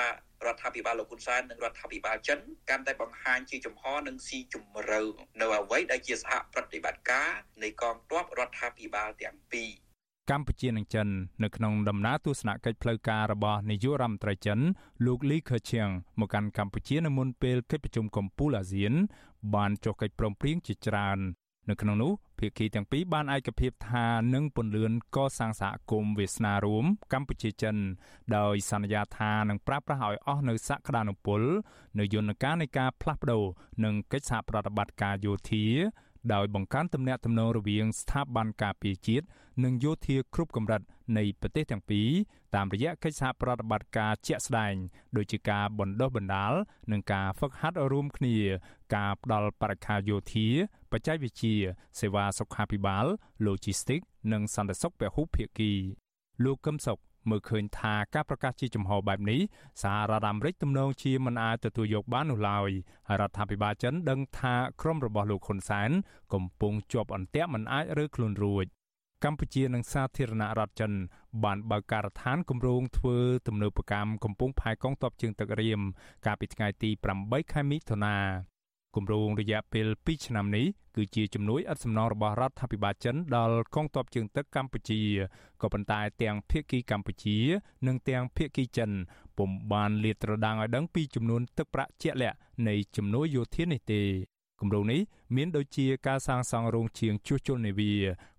[0.47, 2.39] រដ្ឋាភិបាលលោកហ៊ុនសែននិងរដ្ឋាភិបាលចិន
[2.71, 5.01] កាន់តែបង្ហាញជាចំហនិងស៊ីជម្រៅ
[5.41, 7.31] នៅអ្វីដែលជាសហប្រតិបត្តិការ
[7.63, 9.71] នៃកងទ័ពរដ្ឋាភិបាលទាំងពីរ
[10.31, 11.09] កម្ពុជានិងចិន
[11.43, 14.59] នៅក្នុងដំណើរទស្សនកិច្ចផ្លូវការរបស់នាយករដ្ឋមន្ត្រីចិន
[15.07, 15.89] លោកលីខឺឈៀង
[16.21, 18.93] មកកាន់កម្ពុជានៅមុនពេលកិច្ចប្រជុំកំពូលអាស៊ាន
[19.55, 21.19] បានចុះកិច្ចព្រមព្រៀងជាច្រើន
[21.69, 27.77] នៅក្នុងនោះភាគីទាំងពីរបានឯកភាពថានឹងពន្លឿនកសាងសហគមន៍វាសនារួមកម្ពុជាចិន
[28.37, 31.43] ដោយសន្យាថានឹងប្រើប្រាស់ឲ្យអស់នៅសក្តានុពល
[31.99, 33.45] នៅយន្តការនៃការផ្លាស់ប្តូរ
[33.85, 35.65] និងកិច្ចសហប្រតិបត្តិការយោធា
[36.35, 39.27] ដោយបង្កើនទំនាក់ទំនងរវាងស្ថាប័នការពារជាតិ
[39.65, 40.83] និងយោធាគ្រប់កម្រិត
[41.17, 42.09] នៃប្រទេសទាំងពីរ
[42.55, 44.75] តាមរយៈកិច្ចសហប្រតិបត្តិការជាក់ស្ដែង
[45.17, 46.53] ដូចជាការបណ្ដុះបណ្ដាល
[46.93, 48.37] និងការហ្វឹកហាត់រួមគ្នា
[48.95, 50.47] ការផ្ដល់បរិក្ខារយោធា
[50.93, 51.55] បច្ចេកវិទ្យា
[52.01, 53.07] សេវាសុខាភិបាល
[53.47, 55.73] Logistics និងសន្តិសុខពហុភាគី
[56.45, 56.99] លោកកឹមសុខ
[57.29, 59.41] មើលឃើញថាការប្រកាសជាចំហបែបនេះ
[59.83, 62.71] សហរដ្ឋអាមេរិកទំនងជាមិនអាចទទួលយកបាននោះឡើយ
[63.09, 65.91] ហើយរដ្ឋាភិបាលចិនដឹងថាក្រុមរបស់លោកហ៊ុនសែន
[66.35, 68.67] កំពុងជាប់អន្ទាក់មិនអាចរើខ្លួនរួច
[69.25, 70.93] កម្ពុជានិងសាធារណរដ្ឋចិន
[71.45, 73.17] បានបើកការដ្ឋានគម្រោងធ្វើ
[73.47, 75.81] ទំនើបកម្មកំពង់ផែកងទ័ពជើងទឹករៀម
[76.27, 76.91] កាលពីថ្ងៃទី
[77.23, 78.17] 8ខែមិថុនា
[78.97, 80.67] គម្រោងរយៈពេល2ឆ្នាំនេះ
[80.97, 85.01] គឺជាជំនួយឥតសំណងរបស់រដ្ឋាភិបាលចិនដល់កងទ័ពជើងទឹកកម្ពុជា
[85.63, 87.37] ក៏ប៉ុន្តែទាំងភៀកគីកម្ពុជា
[87.87, 88.91] និងទាំងភៀកគីចិន
[89.39, 92.37] ពុំបានលាតត្រដាងឲ្យដឹងពីចំនួនទឹកប្រាក់ជាក់លាក់
[92.69, 94.03] នៃជំនួយយោធានេះទេ
[94.61, 95.01] គម្រោងនេះ
[95.37, 97.93] មានដូចជាការសាងសង់រោងជាងជួសជុលនាវា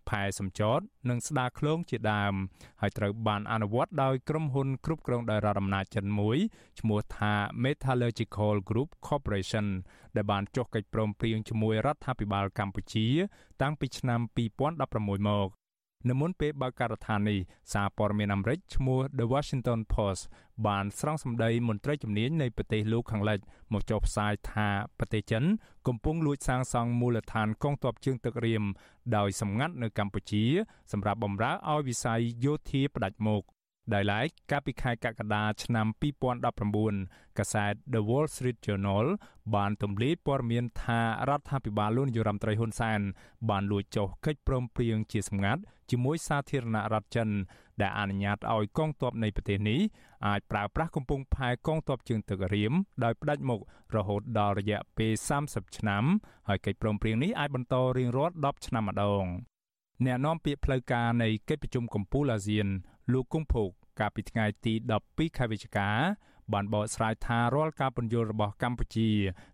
[0.10, 0.80] ផែសម្ចត
[1.10, 2.34] និងស្ដារឃ្លោងជាដើម
[2.82, 6.38] ហើយត្រូវបានអនុវត្តដោយក្រុមហ៊ុនគ្រប់គ្រងដោយរដ្ឋអំណាចចិនមួយ
[6.80, 7.34] ឈ្មោះថា
[7.64, 9.68] Metallurgical Group Corporation
[10.16, 13.08] ដែលបានចុះកិច្ចព្រមព្រៀងជាមួយរដ្ឋាភិបាលកម្ពុជា
[13.62, 14.20] តាំងពីឆ្នាំ
[14.78, 15.59] 2016មក
[16.08, 17.40] នៅមុនពេលបើកការដ្ឋាននេះ
[17.74, 20.22] សារព័ត៌មានអាមេរិកឈ្មោះ The Washington Post
[20.68, 23.40] បានស្រង់សម្ដីមន្ត្រីជំនាញនៃប្រទេសលោកខាងលិច
[23.74, 24.70] មកចុះផ្សាយថា
[25.00, 25.44] ប្រទេសចិន
[25.88, 28.64] កំពុងលួចសាងសង់មូលដ្ឋានកងទ័ពជើងទឹករៀម
[29.18, 30.44] ដោយសម្ងាត់នៅកម្ពុជា
[30.92, 33.44] សម្រាប់បម្រើឲ្យវិស័យយោធាផ្ដាច់មុខ
[33.94, 35.88] ដោយឡែកកាលពីខែកក្កដាឆ្នាំ
[36.64, 39.06] 2019កាសែត The Wall Street Journal
[39.56, 43.00] បានទម្លាយព័ត៌មានថារដ្ឋាភិបាលលោកនាយរដ្ឋមន្ត្រីហ៊ុនសែន
[43.50, 45.62] បានលួចចុះកិច្ចព្រមព្រៀងជាសម្ងាត់
[45.92, 47.30] ជាមួយសាធារណរដ្ឋចិន
[47.82, 49.80] ដែលអនុញ្ញាតឲ្យកងទ័ពនៃប្រទេសនេះ
[50.28, 52.74] អាចប្រើប្រាស់កំពង់ផែកងទ័ពជើងទឹករៀម
[53.04, 53.62] ដោយផ្ដាច់មុខ
[53.96, 55.14] រហូតដល់រយៈពេល
[55.46, 56.04] 30ឆ្នាំ
[56.48, 59.26] ហើយកិច្ចព្រមព្រៀងនេះអាចបន្តរៀងរាល់10ឆ្នាំម្ដង
[60.06, 62.68] អ្នកនាំពាក្យផ្លូវការនៃកិច្ចប្រជុំកំពូលអាស៊ាន
[63.14, 64.74] លោកគង់ភោគ កាលពីថ្ងៃទី
[65.06, 65.90] 12ខែវិច្ឆិកា
[66.54, 69.10] បានបកស្រាយថារាល់ការពន្យល់របស់កម្ពុជា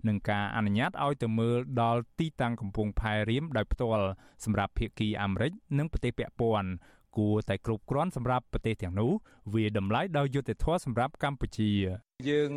[0.07, 4.07] នឹងការអនុញ្ញាតឲ្យទៅមើលដល់ទីតាំងកំពង់ផែរៀមដោយផ្ទាល់
[4.43, 6.69] សម្រាប់ភៀកគីអាមេរិកនិងប្រទេសពាក់ព័ន្ធ
[7.17, 9.11] គួរតែគ្រប់គ្រាន់សម្រាប់ប្រទេសទាំងនោះ
[9.53, 11.71] វាតម្លៃដោយយុត្តិធម៌សម្រាប់កម្ពុជា
[12.29, 12.51] យើង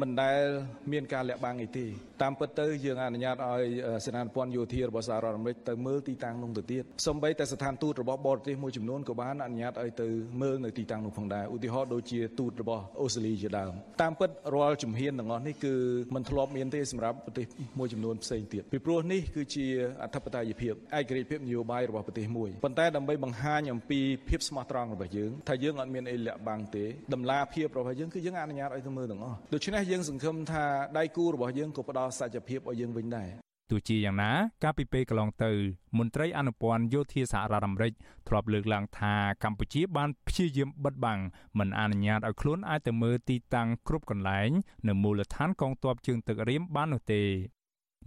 [0.00, 0.44] មិនដែល
[0.92, 1.86] មានការលាក់បាំងអីទេ
[2.22, 3.64] តាមពិតទៅយើងអនុញ្ញាតឲ្យ
[4.06, 10.08] សេនាធិព័ន្ធយោធារបស់សហរដ្ឋអាមេរិកទៅមើលទីតាំងនោះទៅទៀតសូម្បីតែស្ថានទូតរបស់បរទេសមួយចំនួនក៏បានអនុញ្ញាតឲ្យទៅ
[10.42, 15.74] មើលនៅទីតាំងនោះផងដែរឧទាហរណ៍ដូចជាទូតរបស់អូស្ត្រាលីជាដើមតាមពិតរាល់ជំហានទាំងអស់នេះគឺ
[16.14, 17.46] មិនធ្លាប់មានទេសម្រាប់ប្រទេស
[17.78, 19.66] មួយចំនួនផ្សេងទៀតពីព្រោះនេះគឺជា
[20.02, 26.84] អធិបតេយ្យភាពឯករាជ្យភាពនយោបាយរបស់ប្រទេសមួយប៉ុន្តែដើម្បីបង្ហាញអំពីភាពស្មោះត្រង់របស់យើងថាយើងអត់មានអីលាក់បាំងទេ
[27.14, 30.64] តម្លាភាពរបស់យើងគឺយើងអនុញ្ញាតឲ្យទៅមើលទាំងអស់ដូច្នេះយើងសង្ឃឹមថា
[30.98, 33.30] ដៃគូរបស់យើងក៏ផ្ដល់សច្ចភាពឲ្យយើងវិញដែរ
[33.70, 34.30] ទោះជាយ៉ាងណា
[34.64, 35.52] កាលពីពេលកន្លងទៅ
[35.98, 37.92] មន្ត្រីអនុព័ន្ធយោធាសហរដ្ឋអាមេរិក
[38.28, 41.20] ធ្លាប់លើកឡើងថាកម្ពុជាបានព្យាយាមបិទបាំង
[41.58, 44.50] មិនអនុញ្ញាតឲ្យខ្លួនអាចទៅមើលទីតាំងគ្រប់កន្លែង
[44.88, 47.22] នៅមូលដ្ឋានកងទ័ពជើងទឹករៀមបាននោះទេ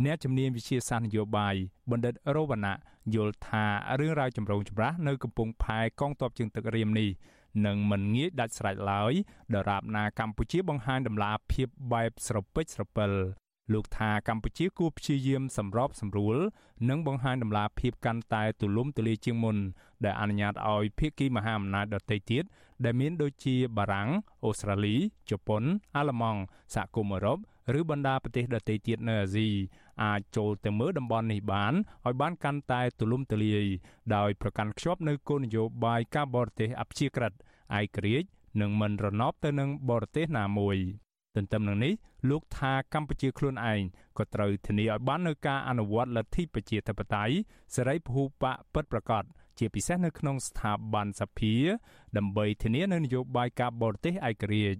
[0.06, 1.56] អ្នកជំនាញវិជាសាស្ត្រនយោបាយ
[1.92, 2.76] បណ្ឌិតរវណ្ណៈ
[3.16, 3.66] យល់ថា
[4.00, 7.10] រឿងរ៉ាវចម្រូងចម្រាសនៅកំពង់ផែកងទ័ពជើងទឹករៀមនេះ
[7.66, 9.14] នឹងមិនងាយដាច់ស្រេចឡើយ
[9.56, 13.12] ដរាបណាកម្ពុជាបង្ហាញដំណាភាពបែបស្រពេចស្រពិល
[13.74, 16.38] លោកថាកម្ពុជាគួរព្យាយាមសម្របសម្រួល
[16.90, 19.58] និងបង្ហាញដំណាភាពកាន់តែទូលំទូលាយជាងមុន
[20.06, 22.44] ដែលអនុញ្ញាតឲ្យភាគីមហាអំណាចដទៃទៀត
[22.86, 24.10] ដែលមានដូចជាបារាំង
[24.46, 24.96] អូស្ត្រាលី
[25.30, 25.64] ជប៉ុន
[25.96, 26.40] អាល្លឺម៉ង់
[26.76, 27.38] សហគមន៍អឺរ៉ុប
[27.80, 29.50] ឬបណ្ដាប្រទេសដទៃទៀតនៅអាស៊ី
[30.02, 31.74] អាចចូលទៅមើលតំបន់នេះបាន
[32.06, 33.66] ឲ្យបានកាន់តែទូលំទូលាយ
[34.16, 37.34] ដោយប្រកាន់ខ្ជាប់នៅគោលនយោបាយការបរទេសអព្យាក្រឹត
[37.80, 38.28] ឯករាជ្យ
[38.62, 40.78] និងមិនរណបទៅនឹងបរទេសណាមួយ
[41.36, 41.94] ទន្ទឹមនឹងនេះ
[42.30, 43.82] លោកថាកម្ពុជាខ្លួនឯង
[44.18, 47.36] ក៏ត្រូវធានាឲ្យបាននូវការអនុវត្តលទ្ធិប្រជាធិបតេយ្យ
[47.76, 49.24] សេរីពហុបកពិតប្រាកដ
[49.60, 51.54] ជាពិសេសនៅក្នុងស្ថាប័នសភា
[52.18, 54.80] ដើម្បីធានានូវនយោបាយការបរទេសឯករាជ្យ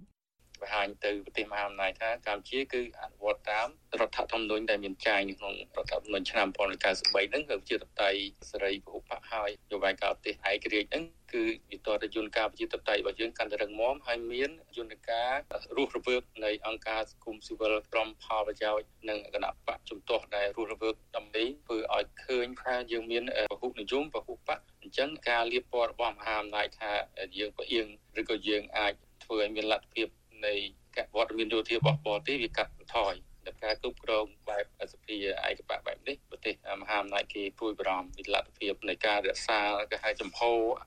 [0.64, 3.68] បង្ហាញទៅប្រទេសមហាអំណាចថាកម្ពុជាគឺអនុវត្តតាម
[4.00, 6.48] រដ្ឋធម្មនុញ្ញដែលមានចែងនៅក្នុងរដ្ឋធម្មនុញ្ញឆ្នាំ
[6.90, 8.10] 1993ហ្នឹងគឺជាតតៃ
[8.50, 15.32] សេរីពហុបកហើយនយោបាយការប្រទេសឯករាជ្យហ្នឹងគឺវិតរយន្តការប្រជាធិបតេយ្យរបស់យើងកាន់តែរឹងមាំហើយមានយន្តការ
[15.76, 26.92] រស់រវើកនៃអង្គការសង្គមស៊ីវិលក្រមផលប្រយោជន៍និងគណៈបកជំទាស់ដែលរស់រវើកដើម្បីធ្វើឲ្យឃើញថាយើងមានពហុនិយមពហុបកអញ្ចឹងការលៀបពណ៌របស់មហាអំណាចថា
[27.36, 27.86] យើងផ្អៀង
[28.20, 28.92] ឬក៏យើងអាច
[29.24, 30.08] ធ្វើឲ្យមានលទ្ធភាព
[30.46, 30.54] នៃ
[30.96, 33.14] កវត្តមានយោធារបស់បរទេសវាកាត់បន្ថយ
[33.46, 35.16] ដល់ការគ្រប់គ្រងបែបសភា
[35.48, 40.40] ឯកបកបែបនេះប្រទេសមហាអំណាចគេព្រួយបារម្ភពីលទ្ធភាពនៃការរក្សាគេហៅចំហ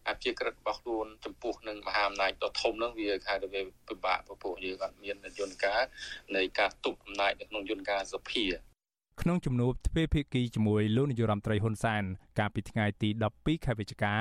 [0.08, 5.82] អភិក្រិតរបស់ខ្លួនចំពោះនឹងមហាអំណាចដ៏ធំនឹងវាខែទៅវាពិបាកព្រោះយើងអត់មានយន្តការ
[6.36, 8.45] នៃការទប់អំណាចនៅក្នុងយន្តការសភា
[9.22, 12.03] ក្នុងជំនួបទ្វេភាគីជាមួយលោកនាយរដ្ឋមន្ត្រីហ៊ុនសែន
[12.39, 14.16] កាលពីថ្ងៃទី12ខែវិច្ឆិកា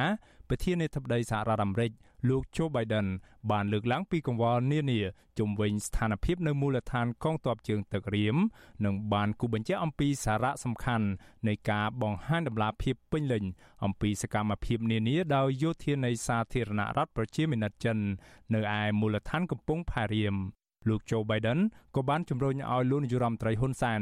[0.48, 1.90] ប្រធានាធិបតីសហរដ្ឋអាមេរិក
[2.28, 3.06] លោក Joe Biden
[3.50, 5.00] បានលើកឡើងពីកង្វល់នានា
[5.38, 8.36] ជំវិញស្ថានភាពនៅមូលដ្ឋានកងទ័ពជើងទឹករៀម
[8.84, 11.06] និងបានគូបញ្ជាក់អំពីសារៈសំខាន់
[11.48, 13.44] នៃការបង្ហាញដំណាភាពពេញលេញ
[13.84, 17.98] អំពីសកម្មភាពនានាដោយយោធានៃសាធារណរដ្ឋប្រជាមានិតចិន
[18.54, 20.36] នៅឯមូលដ្ឋានកំពង់ផែរៀម
[20.88, 21.58] លោក Joe Biden
[21.94, 24.00] ក៏បានជំរុញឲ្យលោកនាយរដ្ឋមន្ត្រីហ៊ុនសែន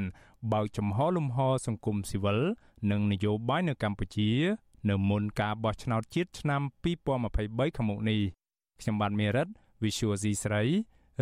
[0.53, 2.39] បើកចំហលំហសង្គមស៊ីវិល
[2.91, 4.31] និងនយោបាយនៅកម្ពុជា
[4.89, 8.21] នៅមុនការបោះឆ្នោតជាតិឆ្នាំ2023ខាងមុខនេះ
[8.81, 9.49] ខ្ញុំបាទមេរិត
[9.83, 10.63] Visual C ស្រី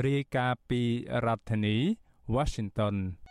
[0.06, 0.82] រាយការណ៍ពី
[1.26, 1.76] រដ្ឋធានី
[2.34, 2.94] Washington។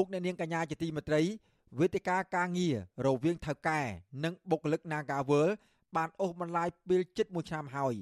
[0.00, 1.22] លោកអ្នកនាងកញ្ញាជាទីមេត្រី
[1.78, 2.76] វេទិកាការងារ
[3.06, 3.80] រវាងថៅកែ
[4.24, 5.48] និងបុគ្គលិក Nagawal
[5.96, 7.94] បានអូសបន្លាយពេលជិត1ឆ្នាំហើយ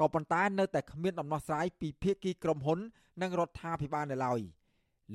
[0.00, 2.78] ក៏ប៉ុន្តែនៅតែគ្មានដំណោះស្រាយពីភាគីក្រុមហ៊ុន
[3.22, 4.40] និងរដ្ឋាភិបាលនៅឡើយ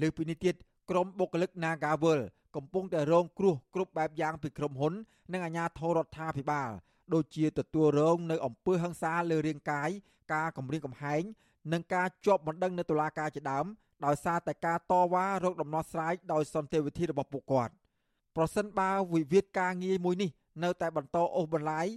[0.01, 0.55] លើពីនេះទៀត
[0.89, 2.19] ក្រុមបុគ្គលិក Nagawal
[2.55, 4.93] កំពុងតែរងគ្រោះគ្រប់បែបយ៉ាងពីក្រុមហ៊ុន
[5.33, 6.69] និងអាជ្ញាធររដ្ឋាភិបាល
[7.13, 9.89] ដូចជាទទួលរងនៅអំពើហិង្សាលើរាងកាយ
[10.33, 11.23] ការគំរាមកំហែង
[11.73, 13.65] និងការជាប់បណ្ដឹងនៅតុលាការជាដើម
[14.05, 17.73] ដោយសារតែការតវ៉ារោគដំណោះស្រាយដោយសន្តិវិធីរបស់ពួកគាត់
[18.35, 20.29] ប្រសិនបើវិវាទការងារមួយនេះ
[20.63, 21.87] នៅតែបន្តអូសបន្លាយ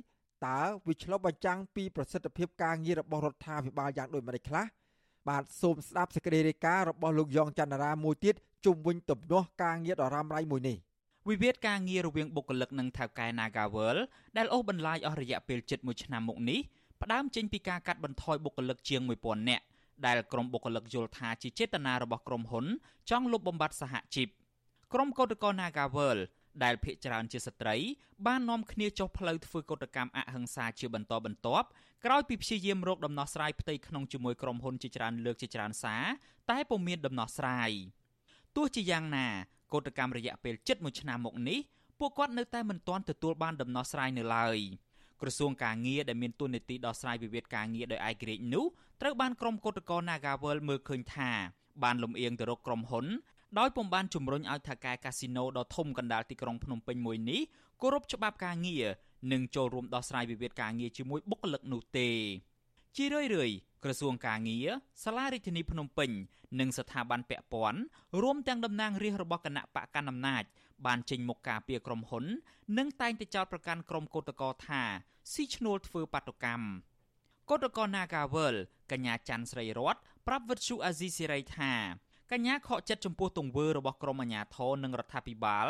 [0.47, 4.65] តើវាឆ្លុះបញ្ចាំងពីប្រសិទ្ធភាពការងាររបស់រដ្ឋាភិបាលយ៉ាងដូចម្តេចខ្លះ
[5.29, 8.35] បាទសូមស្ដាប់សេចក្តីរាយការណ៍របស់លោកយ៉ងច័ន្ទរាមួយទៀត
[8.65, 10.77] ជុំវិញទំនាស់ការងារដ៏រ៉ាំរ៉ៃមួយនេះ
[11.29, 13.97] វិវាទការងាររវាងបុគ្គលិកនិងថៅកែ Nagawal
[14.37, 16.61] ដែលអូសបន្លាយអស់រយៈពេលជិត1ឆ្នាំមកនេះ
[17.03, 19.65] ផ្ដើមចេញពីការកាត់បន្ថយបុគ្គលិកជាង1000នាក់
[20.07, 22.67] ដែលក្រុមបុគ្គលិកយល់ថាជាចេតនារបស់ក្រុមហ៊ុន
[23.11, 24.29] ចង់លុបបំបាត់សហជីព
[24.93, 26.19] ក្រុមកោតក្រ Nagawal
[26.65, 27.77] ដែលភ ieck ច្រើនជាស្ត្រី
[28.27, 31.67] បាននាំគ្នាចុះផ្លូវធ្វើកោតកម្មអហិង្សាជាបន្តបន្ទាប់
[32.05, 36.05] ក្រោយពីព្យាយាមរកដំណោះស្រាយផ្ទៃក្នុងជាមួយក្រុមហ៊ុនជាច្រើនលើកជាច្រើនសារ
[36.51, 37.71] តែពុំមានដំណោះស្រាយ
[38.57, 39.27] ទោះជាយ៉ាងណា
[39.73, 41.59] កោតកម្មរយៈពេលជិត1ឆ្នាំមកនេះ
[41.99, 44.59] ពួកគាត់នៅតែមិនទាន់ទទួលបានដំណោះស្រាយនៅឡើយ
[45.23, 48.65] ក្រសួងការងារដែលមានទួនាទីដោះស្រាយវិវាទការងារដោយឯករាជ្យនោះ
[49.01, 51.31] ត្រូវបានក្រុមកោតក្រ Nagawal មើលឃើញថា
[51.83, 53.07] បានលំអៀងទៅរកក្រុមហ៊ុន
[53.59, 57.41] ដោយពុំបានជំរុញឲ្យថៅកែកាស៊ីណូដ៏ធំកណ្ដាលទីក្រុងភ្នំពេញមួយនេះ
[57.83, 58.85] គោរពច្បាប់ការងារ
[59.33, 62.09] និងចូលរួមដោះស្រាយវិវាទការងារជាមួយបុគ្គលិកនោះទេ
[62.97, 64.69] ជារឿយៗក្រសួងការងារ
[65.05, 66.11] សាលារាជធានីភ្នំពេញ
[66.61, 67.81] និងស្ថាប័នពាក់ព័ន្ធ
[68.23, 70.43] រួមទាំងតំណាងរាស្ត្ររបស់គណៈបកកណ្ដាលអំណាច
[70.87, 72.25] បានចេញមុខការពីក្រុមហ៊ុន
[72.79, 74.83] និងតែងតែចោទប្រកាន់ក្រុមកោតក្រថា
[75.33, 76.65] ស៊ីឈ្នួលធ្វើបាតុកម្ម
[77.51, 78.57] កោតក្រ Nagawal
[78.93, 81.73] កញ្ញាច័ន្ទស្រីរតប្រាប់វិទ្យុអាស៊ីសេរីថា
[82.33, 85.67] កញ្ញាខកចិត្តចំពោះទង្វើរបស់ក្រមអាជ្ញាធរនិងរដ្ឋាភិបាល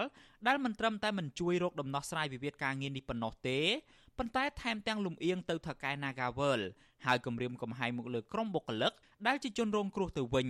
[0.47, 3.59] ដែលមិនត្រឹមតែមិនជួយរកដំណោះស្រាយវិវាទការងារនេះប៉ុណ្ណោះទេ
[4.19, 6.61] ប៉ុន្តែថែមទាំងលំអៀងទៅថៅកែ Nagawal
[7.05, 8.93] ហើយគម្រាមកំហែងមកលើក្រុមបុគ្គលិក
[9.27, 10.49] ដែលជាជនរងគ្រោះទៅវិញ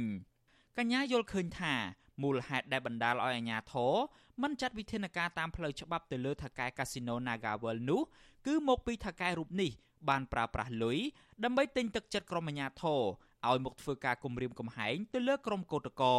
[0.78, 1.74] កញ្ញាយល់ឃើញថា
[2.22, 3.94] មូលហេតុដែលបណ្ដាលឲ្យអាជ្ញាធរ
[4.42, 8.00] មិនចាត់វិធានការតាមផ្លូវច្បាប់ទៅលើថៅកែកាស៊ីណូ Nagawal នោះ
[8.46, 9.70] គឺមកពីថៅកែរូបនេះ
[10.08, 10.98] បានប្រើប្រាស់លុយ
[11.44, 13.00] ដើម្បីទិញទឹកចិត្តក្រុមអាជ្ញាធរ
[13.48, 16.12] ឲ្យមកធ្វើការគំរាមកំហែងទៅលើក្រុមកោតក្រ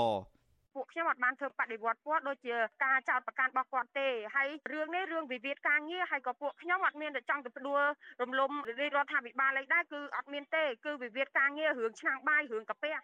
[0.76, 7.84] ពួកខ្ញុំអត់បានធ្វើបដិវត្តគាត់ដូចជាការចោតប្រកាន់របស់គាត់ទេហើយរឿងនេះរឿងវិវាទការងារហើយក៏ពួកខ្ញុំអត់មានតែចង់ទៅផ្ដួល
[8.22, 12.96] រំលំរដ្ឋាភិបាលអីដែរគឺអត់មានទេគឺវិវាទការងាររឿងឆ្នាំងបាយរឿងកាពះ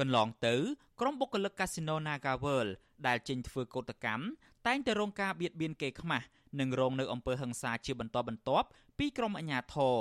[0.00, 0.54] កន្លងទៅ
[1.00, 2.68] ក្រុមបុគ្គលិកកាស៊ីណូ Nagawal
[3.06, 4.24] ដែលចេញធ្វើកោតកម្ម
[4.66, 6.26] តែងតែរងការបៀតបៀនគេខ្មាស់
[6.60, 8.66] និងរងនៅអំពើហិង្សាជាបន្តបន្ទាប់
[8.98, 9.98] ពីក្រុមអាជ្ញាធរ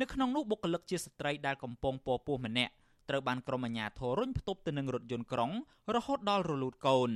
[0.00, 2.72] នៅក្នុងនោះបុគ្គលិកជាស្ត្រីដែលកំពុងពពោះម្នាក់
[3.08, 5.50] ត្រូវបានក្រុមអាជ្ញាធររុញផ្ទប់ទៅនឹងរថយន្តក្រុង
[5.94, 7.10] រហូតដល់រលូតកូន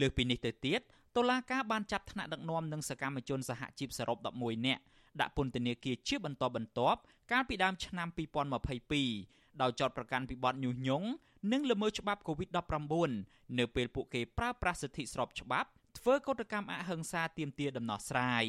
[0.00, 0.80] លើសពីនេះទៅទៀត
[1.16, 4.82] តុលាការបានចាប់ថ្នាក់ដឹកនាំនិងសកម្មជនសហជីពសរុប11នាក់
[5.20, 6.98] ដាក់ពន្ធនាគារជាបន្តបន្ទាប់
[7.32, 11.08] កាលពីដើមឆ្នាំ2022 ដោយចោទប្រកាន់ពីបទញុះញង់
[11.52, 18.44] និងល្មើសច្បាប់ COVID-19 នៅពេលពួកគេប្រើប្រាស់សិទ្ធិស្របច្បាប់ធ្វើកោតកម្មអហិង្សាទាមទារដំណោះស្រាយ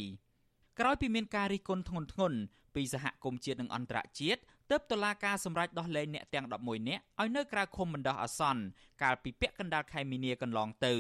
[0.80, 2.34] ក្រោយពីមានការរិះគន់ធ្ងន់ធ្ងរ
[2.76, 4.42] ពីសហគមន៍ជាតិនិងអន្តរជាតិ
[4.72, 8.64] ទើបតុលាការសម្រេចដោះលែងអ្នកទាំង11នាក់ឲ្យនៅក្រៅឃុំបណ្ដោះអាសន្ន
[9.04, 10.96] កាលពីពាក់កណ្ដាលខែមីនាកន្លងទៅ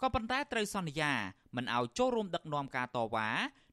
[0.00, 1.12] ក៏ប៉ុន្តែត្រូវសន្យា
[1.56, 3.28] មិនឲ្យចូលរួមដឹកនាំការតវ៉ា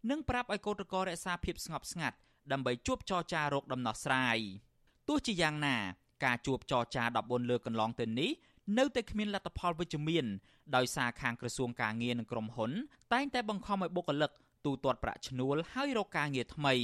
[0.09, 2.17] និងប្រាប់ឲ្យកោតក្ររក្សាភាពស្ងប់ស្ងាត់
[2.51, 4.37] ដើម្បីជួបចរចារោគដំណោះស្រាយ
[5.07, 5.77] ទោះជាយ៉ាងណា
[6.25, 8.31] ការជួបចរចា14លើកន្លងទៅនេះ
[8.77, 10.25] នៅតែគ្មានលទ្ធផលវិជ្ជមាន
[10.75, 12.71] ដោយសារខាងក្រសួងការងារនិងក្រុមហ៊ុន
[13.13, 14.31] តែងតែបង្ខំឲ្យបុគ្គលិក
[14.65, 16.75] ទូទាត់ប្រាក់ឈ្នួលហើយរកការងារថ្មី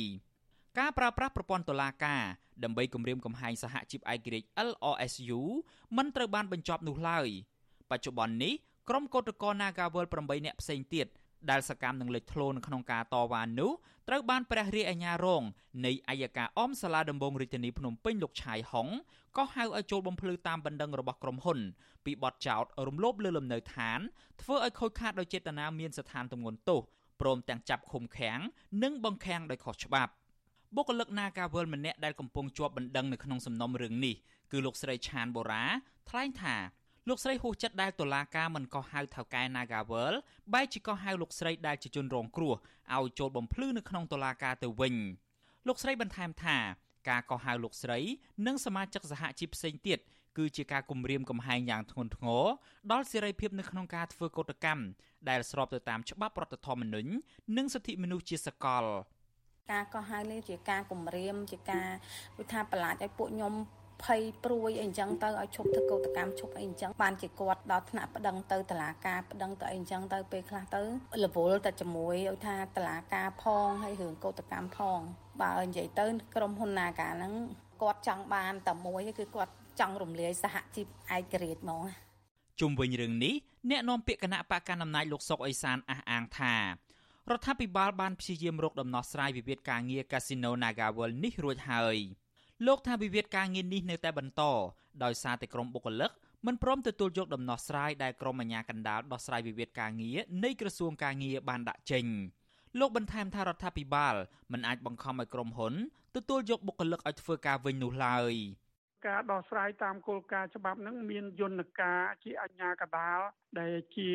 [0.79, 2.23] ការប្រើប្រាស់ប្រព័ន្ធតុលាការ
[2.63, 5.39] ដើម្បីគម្រាមកំហែងសហជីពឯករាជ្យ LRSU
[5.97, 7.27] មិនត្រូវបានបញ្ចប់នោះឡើយ
[7.91, 8.53] បច្ចុប្បន្ននេះ
[8.89, 11.07] ក្រុមកោតក្រ Nagawal 8នាក់ផ្សេងទៀត
[11.51, 13.71] ដែលសកម្មនឹងលេចធ្លោនៅក្នុងការតវ៉ានោះ
[14.07, 15.43] ត្រូវបានព្រះរាជអាជ្ញារង
[15.85, 18.87] នៃអัยការអមសាលាដំបងរាជធានីភ្នំពេញលោកឆាយហុង
[19.37, 21.59] ក៏ហៅឲ្យចូលបំភ្លឺតាមបណ្ដឹងរបស់ក្រុមហ៊ុន
[22.05, 23.99] ពីបទចោទរំលោភលើលំនៅឋាន
[24.41, 26.81] ធ្វើឲ្យខូចខាតដោយចេតនាមានស្ថានទម្ងន់ទោស
[27.21, 28.39] ព្រមទាំងចាប់ឃុំឃាំង
[28.83, 30.11] និងបង្ខាំងដោយខុសច្បាប់
[30.75, 34.15] បុគ្គលិក Nagawal ម្នាក់ដែលកំពុងជាប់បណ្ដឹងនៅក្នុងសំណុំរឿងនេះ
[34.51, 35.63] គឺលោកស្រីឆានបូរ៉ា
[36.09, 36.55] ថ្លែងថា
[37.09, 40.13] លោកស្រីហួសចិត្តដែលតុលាការមិនកោះហៅថៅកែ Nagawal
[40.53, 42.53] បែរជាកោះហៅលោកស្រីដែលជាជនរងគ្រោះ
[42.95, 44.95] ឲ្យចូលបំភ្លឺនៅក្នុងតុលាការទៅវិញ
[45.67, 46.57] លោកស្រីបន្ថែមថា
[47.09, 47.99] ការកោះហៅលោកស្រី
[48.47, 49.99] និងសមាជិកសហជីពផ្សេងទៀត
[50.37, 52.45] គឺជាការគំរាមកំហែងយ៉ាងធ្ងន់ធ្ងរ
[52.91, 54.83] ដល់សេរីភាពនៅក្នុងការធ្វើកោតកម្ម
[55.29, 57.11] ដែលស្របទៅតាមច្បាប់រដ្ឋធម្មនុញ្ញ
[57.57, 58.85] និងសិទ្ធិមនុស្សជាសកល
[59.71, 61.87] ការកោះហៅនេះជាការគម្រាមជាការ
[62.39, 63.53] វិថាបន្លាចឲ្យពួកខ្ញុំ
[64.03, 70.81] ភ័យព្រួយអីអញ្ចឹងទៅឲ្យឈប់ធ្វើកោតកម្មឈប់អីអញ្ចឹងបានជាគាត់ដល់ថ្នាក់ប្តឹងទៅតុលាការប្តឹងទៅអីអញ្ចឹងទៅពេលខ្លះទៅ
[71.23, 74.99] រវល់តែជាមួយឲ្យថាតុលាការផងហើយរឿងកោតកម្មផង
[75.41, 77.33] បើនិយាយទៅក្រុមហ៊ុន Naga ហ្នឹង
[77.81, 81.83] គាត់ចង់បានតែមួយគឺគាត់ចង់រំលាយសហជីពឯករាជ្យហ្មង
[82.59, 83.35] ជុំវិញរឿងនេះ
[83.69, 91.97] អ្នកនាំពាក្យគណៈបកកណ្ដាលអំណាចលោកសុកអេសានអះអាងថារដ្ឋាភិបាលបានព្យាយាមរកដំណោះស្រាយវិវាទការងារកាស៊ីណូ Naga World នេះរួចហើយ
[92.67, 94.41] លោកថាវិវាទការងារនេះនៅតែបន្ត
[95.03, 96.11] ដោយសារតែក្រុមបុគ្គលិក
[96.45, 102.05] មិនព្រមទទួលយកដំណោះស្រាយដែលក្រុមអាជ្ញាកណ្ដាលដោះស្រាយវិវាទការងារនៃក្រសួងការងារបានដាក់ចេញ
[102.79, 104.15] លោកបន្ថែមថារដ្ឋាភិបាល
[104.51, 105.73] មិនអាចបង្ខំឲ្យក្រុមហ៊ុន
[106.15, 108.33] ទទួលយកបុគ្គលិកឲ្យធ្វើការវិញនោះឡើយ។
[109.07, 113.19] ការដោះស្រាយតាមគោលការណ៍ច្បាប់នឹងមានយន្តការជាអញ្ញាកដាល
[113.59, 114.11] ដែលជា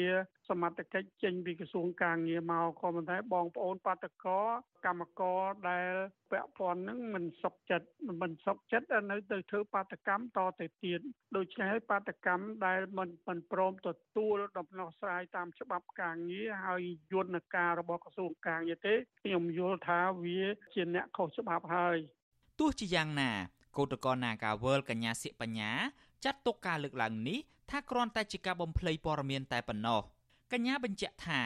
[0.48, 4.40] សមត្ថកិច្ចចេញពីក្រសួងការងារមកក៏ប៉ុន្តែបងប្អូនបាតកោ
[4.86, 5.92] កម្មករដែល
[6.30, 7.86] ពាក់ព័ន្ធនឹងមិនសុខចិត្ត
[8.22, 11.00] មិនសុខចិត្តនៅទៅធ្វើបាតកម្មតទៅទៀត
[11.36, 16.82] ដូច្នេះហើយបាតកម្មដែលមិនមិនព្រមទទួលដំណោះស្រាយតាមច្បាប់ការងារហើយ
[17.12, 20.40] យន្តការរបស់ក្រសួងការងារទេខ្ញុំយល់ថាវា
[20.74, 21.98] ជាអ្នកខុសច្បាប់ហើយ
[22.60, 23.32] ទោះជាយ៉ាងណា
[23.76, 25.70] គឧតកោ Nagawal កញ្ញាសៀកបញ្ញា
[26.24, 27.38] ចាត់ទុកការលើកឡើងនេះ
[27.70, 30.00] ថាគ្រាន់តែជាការបំភ្លៃព័ត៌មានតែប៉ុណ្ណោះ
[30.52, 31.40] កញ្ញាបញ្ជាក់ថា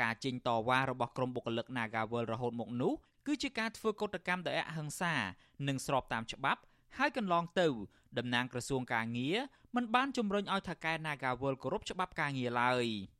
[0.00, 2.92] ការចេញតវ៉ារបស់ក្រុមបុគ្គលិក Nagawal រហូតមកនោះ
[3.26, 5.14] គឺជាការធ្វើកុតកម្មដោយអហិង្សា
[5.68, 6.60] និងស្របតាមច្បាប់
[6.98, 7.68] ហើយកន្លងទៅ
[8.18, 9.36] តំណាងក្រសួងការងារ
[9.76, 13.19] មិនបានជំរុញឲ្យថៅកែ Nagawal គោរពច្បាប់ការងារឡើយ។គាត់មានត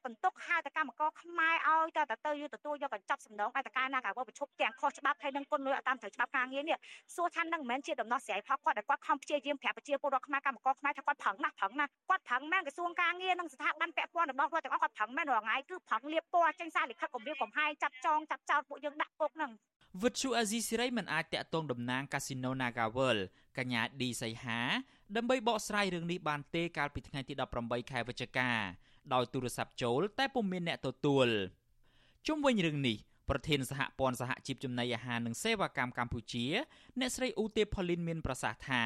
[0.00, 6.76] ដាក់បន្ទុកហៅតែកម្មករខ្មែរឲ្យទៅទៅទៅយកទទួលយកកញ្ចប់សំណងឲ្យតការណាកាវប្រជុំទាំងខុសច្បាប់ហើយនឹងគុណលុយឲ្យតាមត្រូវច្បាប់ការងារនេះ
[7.16, 19.50] សួរថានឹងមិនមែនជាដំណោះស្រាយផលគាត់ដែលគាត់ខំព្យាយាមប្រាប់ប្រជាពលរដ្ឋខ្មែរកម្មករខ្មែរថាគាត់ប្រឹងណាស់ប្រឹងណាស់គាត់ប្រឹងមែនក្រសួងការងារនិងស្ថាប័នពាក់ព័ន្ធរបស់គាត់ទាំងអស់គាត់ប្រឹងមែនរាល់ថ្ងៃគឺប្រឹងលៀបពណ៌ចេញសារលិខិតគម្រាមកំហែងចាប់ចងចាប់ចោតពួកយើងដាក់គុកហ្នឹង
[20.02, 23.22] វិទ្យុអាស៊ីសេរីមិនអាចតាក់ទងតំណាងកាស៊ីណូ Naga World
[23.58, 24.60] កញ្ញាឌីសីហា
[25.16, 28.50] ដើម្បីបកស្រាយរឿងនេះបានទេកាលពីថ្ងៃទី18ខែវិច្ឆិកា
[29.14, 31.28] ដោយទូរស័ព្ទចូល តែពុំមានអ្នកទទួល
[32.26, 32.96] ជុំវិញរឿងនេះ
[33.30, 36.46] ប្រធានសហព័ន្ធសហជីពចំណីអាហារនិងសេវាកម្មកម្ពុជា
[37.00, 38.84] អ្នកស្រីឧទេផលីនមានប្រសាសន៍ថា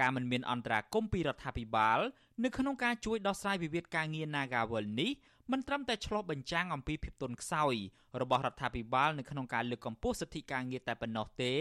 [0.00, 1.98] ការមិនមានអន្តរាគមពីរដ្ឋាភិបាល
[2.44, 5.10] នៅក្នុងការជួយដោះស្រាយវិវាទការងារ Nagawal នេះ
[5.52, 7.74] មិនត្រឹមតែឆ្លោះបញ្ចាំងអំពីភាពទន់ខ្សោយ
[8.20, 11.54] របស់រដ្ឋាភិបាលនៅក្នុងការលើកកម្ពស់សិទ្ធិការងារតែប៉ុណ្ណោះទេ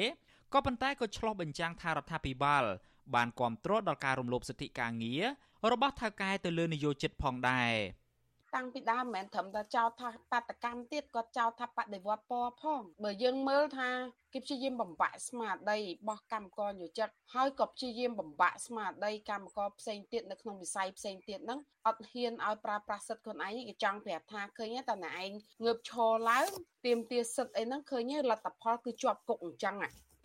[0.53, 2.63] ក៏ប៉ុន្តែក៏ឆ្លោះបញ្ចាំងថារដ្ឋាភិបាល
[3.15, 5.23] បានគ្រប់គ្រងដល់ការរំលោភសិទ្ធិការងារ
[5.73, 7.73] របស់ថៅកែទៅលើនយោជិតផងដែរ
[8.55, 13.89] តាំងពីដើមមិនមែនត្រឹមតែចោទថាបាតកម្មទៀតគាត់ចោទថាបដិវត្តពណ៌ផងបើយើងមើលថា
[14.33, 25.29] គេព្យាយាមបំបាក់ស្មារតីរបស់កម្មករយោជិតហើយក៏ព្យាយាមបំបាក់ស្មារតីកម្មករផ្សេងទៀតនៅក្នុងវិស័យផ្សេងទៀតហ្នឹងអត់ហ៊ានឲ្យប្រើប្រាស់សិទ្ធិខ្លួនឯងគេចង់ប្រាប់ថាឃើញតែណែឯង
[25.63, 26.45] ងើបឈរឡើង
[26.85, 29.75] ទៀមទាសិទ្ធិអីហ្នឹងឃើញលទ្ធផលគឺជាប់គុកអញ្ចឹង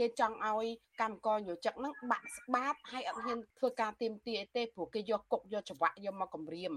[0.00, 0.66] គេចង់ឲ្យ
[1.00, 6.72] កម្មករយោជិកហ្នឹងបាក់ស្បាតហើយអត់ហ៊ានធ្វើការទៀមទាអីទេព្រោះគេយកគុកយកច្បាក់យកមកគម្រាម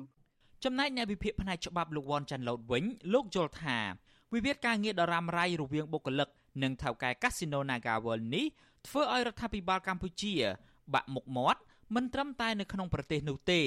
[0.64, 3.78] ចំណែកអ្នកវិភាគផ្នែកច្បាប់លោកវ៉ាន់ចាន់ឡូតវិញលោកយល់ថា
[4.34, 6.30] វិវាទការងារដ៏រ៉ាំរ៉ៃរវាងបុគ្គលិក
[6.64, 8.46] និងថៅកែកាស៊ីណូ Naga World នេះ
[8.88, 10.34] ធ្វើឲ្យរដ្ឋាភិបាលកម្ពុជា
[10.94, 11.62] បាក់មុខមាត់
[11.96, 13.62] មិនត្រឹមតែនៅក្នុងប្រទេសនោះទេ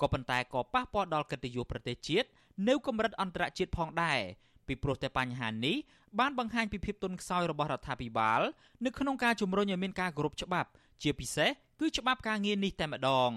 [0.00, 2.28] ក៏ប៉ុន្តែក៏ប៉ះពាល់ដល់កិត្តិយសប្រទេសជាតិ
[2.68, 4.20] នៅកម្រិតអន្តរជាតិផងដែរ
[4.70, 5.76] ពីព្រោះតែបញ្ហានេះ
[6.18, 8.40] បានបង្ហាញពីភាពទន់ខ្សោយរបស់រដ្ឋាភិបាល
[8.84, 10.68] នៅក្នុងការជំរុញឲ្យមានការគោរពច្បាប់
[11.02, 11.50] ជាពិសេស
[11.80, 13.30] គឺច្បាប់ការងារនេះតែម្ដង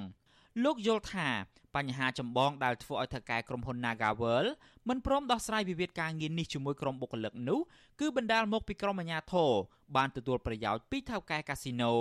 [0.64, 1.30] លោកយល់ថា
[1.76, 4.50] បញ្ហាចម្បងដែលធ្វើឲ្យថៅកែក្រុមហ៊ុន Nagaworld
[4.88, 7.60] មិនព្រមដោះស្រាយវិវាទការងារនេះជាមួយក្រុមបុគ្គលិកនោះ
[8.00, 9.52] គឺបណ្ដាលមកពីក្រុមអាជ្ញាធរ
[9.96, 11.96] បានទទួលប្រយោជន៍ពីថៅកែកាស៊ីណូ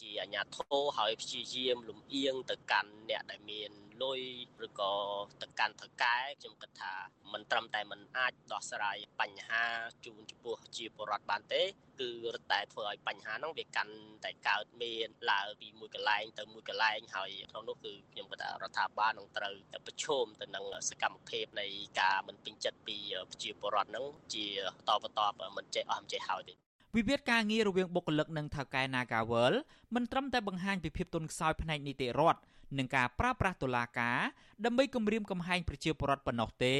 [0.00, 3.70] ជាអាញាធរហើយព្យាយាមលំអៀងទៅកាន់អ្នកដែលមាន
[4.02, 4.20] លុយ
[4.66, 4.94] ឬក៏
[5.42, 6.94] ទៅកាន់ថៅកែខ្ញុំគិតថា
[7.32, 9.64] มันត្រឹមតែมันអាចដោះស្រាយបញ្ហា
[10.04, 11.62] ជូនចំពោះជាបរដ្ឋបានទេ
[12.00, 13.94] គឺរត់តែធ្វើឲ្យបញ្ហាហ្នឹងវាកាន់
[14.24, 19.54] តែកើតមានឡើងពីមួយកន្លែងទៅមួយកន្លែងហើយក្នុងនោះគឺខ្ញុំគិតថារដ្ឋាភិបាលនឹងត្រូវ
[19.86, 21.66] ប្រឈមទៅនឹងសកម្មភាពនៃ
[22.00, 22.96] ការមិនពេញចិត្តពី
[23.30, 24.46] ប្រជាពលរដ្ឋហ្នឹងជា
[24.88, 26.54] តបតបមិនចេះអស់មិនចេះហើយទេ
[26.95, 29.53] វិវាទការងាររវាងបុគ្គលិកនិងថៅកែ Nagawal
[29.95, 32.39] មិនត្រឹមតែបង្ហាញពីភាពទន់ខ្សោយផ្នែកនីតិរដ្ឋ
[32.77, 34.19] និងការប្រើប្រាស់តុលាការ
[34.65, 36.75] ដើម្បីគំរាមកំហែងប្រជាពលរដ្ឋប៉ុណ្ណោះទេ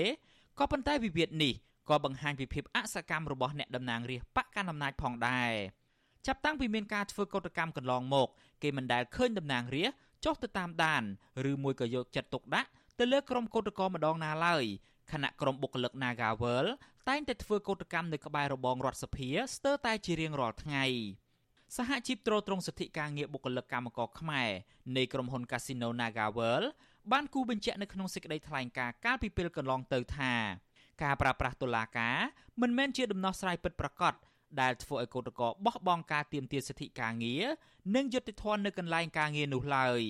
[0.59, 1.53] ក៏ប៉ុន្តែវិវាទនេះ
[1.89, 5.51] ក៏បង្ហាញពីភាពអសកម្មរបស់អ្នកតំណាងរាស្ត្របកកណ្ដាលអំណាចផងដែរ
[6.27, 8.27] ចាប់តាំងពីមានការធ្វើកោតកម្មកន្លងមក
[8.63, 11.03] គេមិនដែលឃើញតំណាងរាស្ត្រចុះទៅតាមដាន
[11.51, 14.65] ឬមួយក៏យកចិត្តទុកដាក់ទៅលើក្រុមកោតក្រម្ដងណាឡើយ
[15.11, 16.65] ខណៈក្រុមបុគ្គលិក Nagawal
[17.09, 20.85] តែងតែធ្វើកោតកម្មនៅក្បែររបងរដ្ឋសភាស្ទើរតែជារៀងរាល់ថ្ងៃ
[21.77, 24.49] សហជីពត្រួតត្រងសិទ្ធិការងារបុគ្គលិកកម្មករខ្មែរ
[24.97, 26.65] នៃក្រុមហ៊ុន Casino NagaWorld
[27.11, 30.33] បានគូបញ្ជាក់នៅក្នុងសេចក្តីថ្លែងការណ៍កាលពីពេលកន្លងទៅថា
[31.03, 32.17] ការប្រើប្រាស់តុលាការ
[32.61, 34.13] មិនមែនជាដំណោះស្រាយពិតប្រាកដ
[34.61, 37.43] ដែលធ្វើឲ្យកោតកោបោះបង់ការទៀមទាសិទ្ធិការងារ
[37.95, 40.01] និងយុត្តិធម៌នៅកន្លែងការងារនោះឡើយ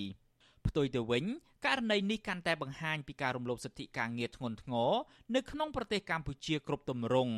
[0.66, 1.24] ផ្ទុយទៅវិញ
[1.66, 4.92] ករណីនេះកាន់តែបង្ហាញពីការរំលោភសិទ្ធិការងារធ្ងន់ធ្ងរ
[5.34, 7.34] នៅក្នុងប្រទេសកម្ពុជាគ្រប់ទម្រង់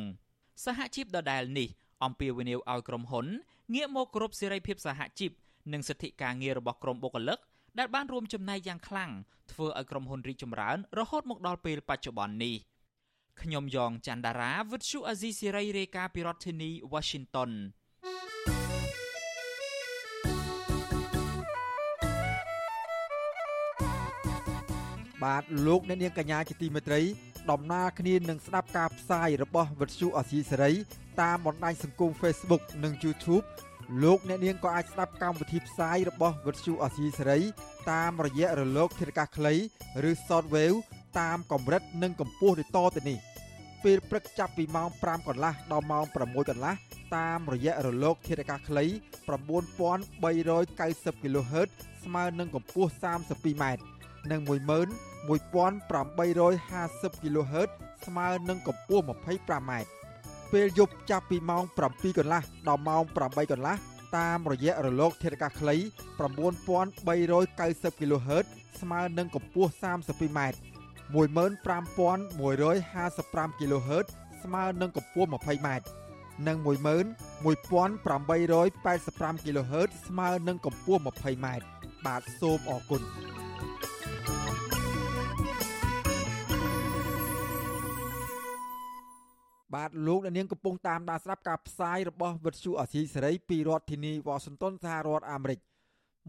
[0.65, 1.69] សហជីពដដែលនេះ
[2.03, 3.25] អំពាវនាវឲ្យក្រុមហ៊ុន
[3.73, 5.31] ងាកមកគោរពសេរីភាពសហជីព
[5.73, 7.39] និងសិទ្ធិការងាររបស់ក្រុមបុគ្គលិក
[7.79, 9.11] ដែលបានរួមចំណែកយ៉ាងខ្លាំង
[9.51, 12.55] ធ្វើឲ្យក្រុមហ៊ុនរីកចម្រើន រហូតមកដល់ពេលបច្ចុប្បន្ននេះ
[13.41, 17.51] ខ្ញុំយ៉ងច័ន្ទដារាវិទ្យុអាស៊ីសេរីរាយការណ៍ពីរដ្ឋធានី Washington
[25.25, 27.01] បាទលោកអ្នកនាងកញ្ញាជាទីមេត្រី
[27.51, 30.71] ដំណើរគ្នានឹងស្ដាប់ការផ្សាយរបស់វិទ្យុអាស៊ីសេរី
[31.21, 33.45] តាមបណ្ដាញសង្គម Facebook និង YouTube
[34.03, 37.39] លោកអ្នកនាងក៏អាចស្ដាប់កម្មវិធីផ្សាយរបស់វិទ្យុអាស៊ីសេរី
[37.91, 39.53] តាមរយៈរលកធាតុអាកាសខ្លី
[40.09, 40.77] ឬ Shortwave
[41.19, 43.17] តាមកម្រិតនិងកម្ពស់ដូចតទៅនេះ
[43.83, 46.73] ពេលព្រឹកចាប់ពីម៉ោង5កន្លះដល់ម៉ោង6កន្លះ
[47.15, 48.85] តាមរយៈរលកធាតុអាកាសខ្លី
[49.25, 51.69] 9390 kHz
[52.03, 53.63] ស្មើនឹងកម្ពស់ 32m
[54.31, 54.41] និង
[55.27, 57.69] 11850 kHz
[58.05, 59.71] ស្មើនឹងកម្ពស់ 25m
[60.53, 63.75] ពេលយប់ចាប់ពីម៉ោង7កន្លះដល់ម៉ោង8កន្លះ
[64.17, 65.75] តាមរយៈរលកធាតុអាកាសខ្លី
[66.33, 68.45] 9390 kHz
[68.81, 70.39] ស្មើនឹងកម្ពស់ 32m
[71.13, 74.05] 15155 kHz
[74.43, 75.69] ស្មើនឹងកម្ពស់ 20m
[76.47, 81.47] និង11885 kHz ស្មើនឹងកម្ពស់ 20m
[82.05, 83.01] បាទសូមអរគុណ
[89.75, 95.59] បាទលោកអ្នកនាងកំពុងតាមដានស្ដាប់ការផ្សាយរបស់វិទ្យុអាស៊ីសេរីពីរដ្ឋធានីវ៉ាស៊ីនតោនសហរដ្ឋអាមេរិក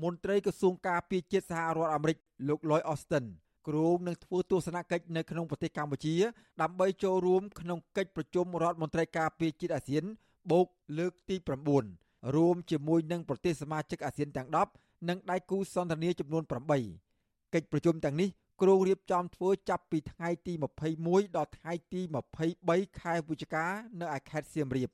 [0.03, 2.17] មន្ត្រីក្រសួងការពារជាតិសហរដ្ឋអាមេរិក
[2.49, 3.25] លោក Lloyd Austin
[3.69, 6.15] គ្រោងនឹងធ្វើទស្សនកិច្ចនៅក្នុងប្រទេសកម្ពុជា
[6.63, 10.05] ដើម្បីចូលរួមក្នុងកិច្ចប្រជុំរដ្ឋមន្ត្រីការពារជាតិអាស៊ាន
[10.53, 10.67] បូក
[10.99, 11.37] លើកទី
[11.87, 16.43] 9រួមជាមួយនឹងប្រទេសសមាជិកអាស៊ានទាំង10និងដៃគូសន្ទនាចំនួន
[16.99, 18.29] 8កិច្ចប្រជុំទាំងនេះ
[18.63, 20.53] គ្រោងរៀបចំធ្វើចាប់ពីថ្ងៃទី
[20.95, 22.01] 21ដល់ថ្ងៃទី
[22.51, 23.67] 23ខែវិច្ឆិកា
[24.01, 24.91] នៅឯខេត្តសៀមរាប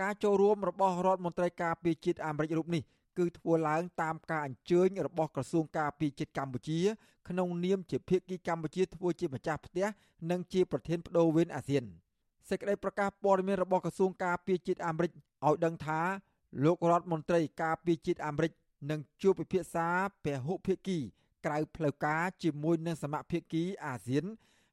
[0.00, 2.82] ការចូលរួមរបស់រដ្ឋមន្ត្រីការពារជាតិអាមេរិករូបនេះ
[3.18, 6.80] គឺធ្វើឡើងតាមការអញ្ជើញរបស់ក្រសួងការពារជាតិកម្ពុជា
[7.28, 9.86] ក្នុងនាមជាភាគីកម្ពុជាធ្វើជាម្ចាស់ផ្ទះ
[10.30, 11.84] និងជាប្រធានបដូវវេនអាស៊ាន
[12.48, 15.12] សេចក្តីប្រកាសព័ត៌មានរបស់ក្រសួងការពារជាតិអាមេរិក
[15.46, 16.00] ឲ្យដឹងថា
[16.64, 18.52] លោករដ្ឋមន្ត្រីការពារជាតិអាមេរិក
[18.90, 19.88] នឹងជួបពិភាក្សា
[20.24, 20.98] ពហុភាគី
[21.46, 24.24] ក្រៅផ្លូវការជាមួយនឹងសមាភិកីអាស៊ាន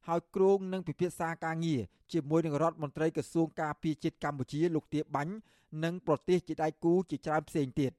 [0.06, 1.80] ហើយគ្រោងនឹងពិភាក្សាការងារ
[2.12, 5.34] ជាមួយនឹងរដ្ឋមន្ត្រីក្រសួងការពារជាតិកម្ពុជាលោកទាបាញ់
[5.84, 7.92] និងប្រទេសជាដៃគូជាច្រើនផ្សេងទៀត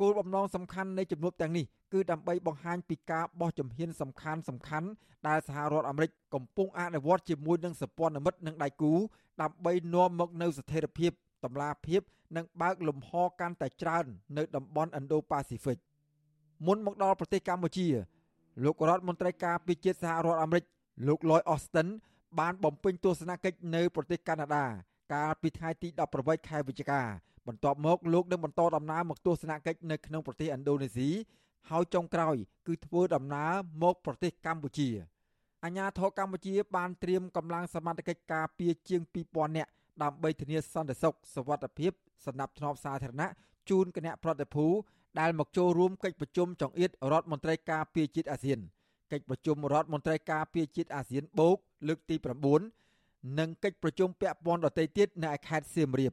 [0.00, 4.88] គោលបំណងសំខាន់នៃជំនួបទាំងនេះគឺដើម្បីបង្ហាញពីការបោះជំហានសំខាន់សំខាន់
[5.28, 8.92] ដែលសហរដ្ឋអាមេរិកកំពុងអនុវត្តជាមួយនឹងសព្វនមិត្តនិងដៃគូ
[9.42, 11.12] ដើម្បីនាំមកនូវស្ថិរភាព
[11.44, 12.00] តម្លាភាព
[12.36, 13.10] និងបើកលំហ
[13.40, 14.04] កាន់តែច្រើន
[14.36, 15.78] នៅតំបន់ Indo-Pacific
[16.66, 17.86] មុនមកដល់ប្រទេសកម្ពុជា
[18.63, 20.63] លោករដ្ឋមន្ត្រីការពារជាតិសហរដ្ឋអាមេរិក
[21.07, 21.87] លោក Lloyd Austin
[22.39, 24.65] បានបំពេញទស្សនកិច្ចនៅប្រទេសកាណាដា
[25.13, 25.87] កាលពីថ្ងៃទី
[26.19, 27.01] 18ខែវិច្ឆិកា
[27.47, 31.09] បន្ទាប់មកលោកនឹងបន្តដំណើរមកទស្សនកិច្ចនៅក្នុងប្រទេសឥណ្ឌូនេស៊ី
[31.69, 32.35] ហើយចុងក្រោយ
[32.67, 33.51] គឺធ្វើដំណើរ
[33.83, 34.89] មកប្រទេសកម្ពុជា
[35.63, 39.71] អាជ្ញាធរកម្ពុជា បានត្រៀមកម្លាំងសមត្ថកិច្ចការពារជាង2000នាក់
[40.03, 41.91] ដើម្បីធានាសន្តិសុខសวัสดิភាព
[42.25, 43.31] សម្រាប់ធ្នាប់សាធារណៈ
[43.69, 44.65] ជូនគណៈប្រតិភូ
[45.20, 48.58] ដែលមកចូលរួមកិច្ចប្រជុំចង្អៀតរដ្ឋមន្ត្រីការពារជាតិអាស៊ាន
[49.12, 51.56] កិច្ចប្រជុំរដ្ឋមន្ត្រីការពារជាតិអាស៊ានបូក
[51.88, 52.16] លើកទី
[52.76, 56.12] 9និងកិច្ចប្រជុំពាក់ព័ន្ធដទៃទៀតនៅខេត្តសៀមរាប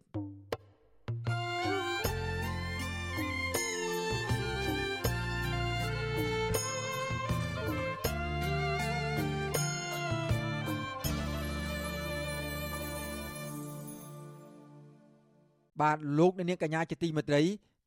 [15.81, 17.41] បាទលោកអ្នកនាងកញ្ញាជាទីមេត្រី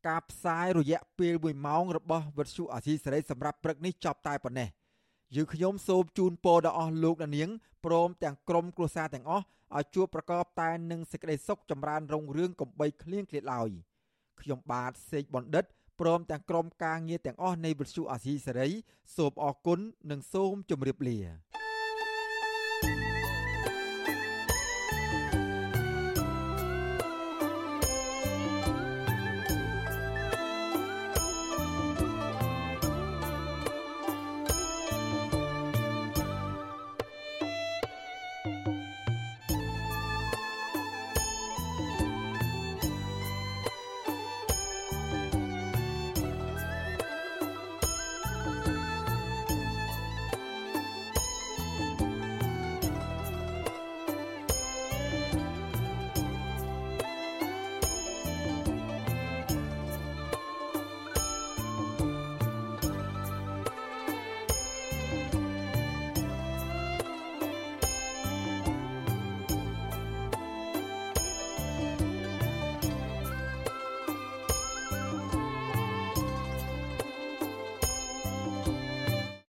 [0.07, 4.69] ការផ្សាយរយៈពេល1ម៉ោងរបស់វិទ្យុអាស៊ីសេរីសម្រាប់ព្រឹកនេះចប់តែប៉ុណ្ណេះ
[5.35, 7.51] យើងខ្ញុំសូមជូនពរដល់អស់លោកអ្នកនាង
[7.85, 9.45] ព្រមទាំងក្រុមគ្រួសារទាំងអស់
[9.77, 13.71] ឲ្យជួបប្រកបតែនឹងសេចក្តីសុខចម្រើនរុងរឿងកំបីគ្លៀងគ្លាតឡើយ
[14.41, 15.65] ខ្ញុំបាទសេកបណ្ឌិត
[16.01, 18.69] ព្រមទាំងក្រុមការងារទាំងអស់នៃវិទ្យុអាស៊ីសេរី
[19.17, 19.81] សូមអរគុណ
[20.11, 21.19] និងសូមជម្រាបលា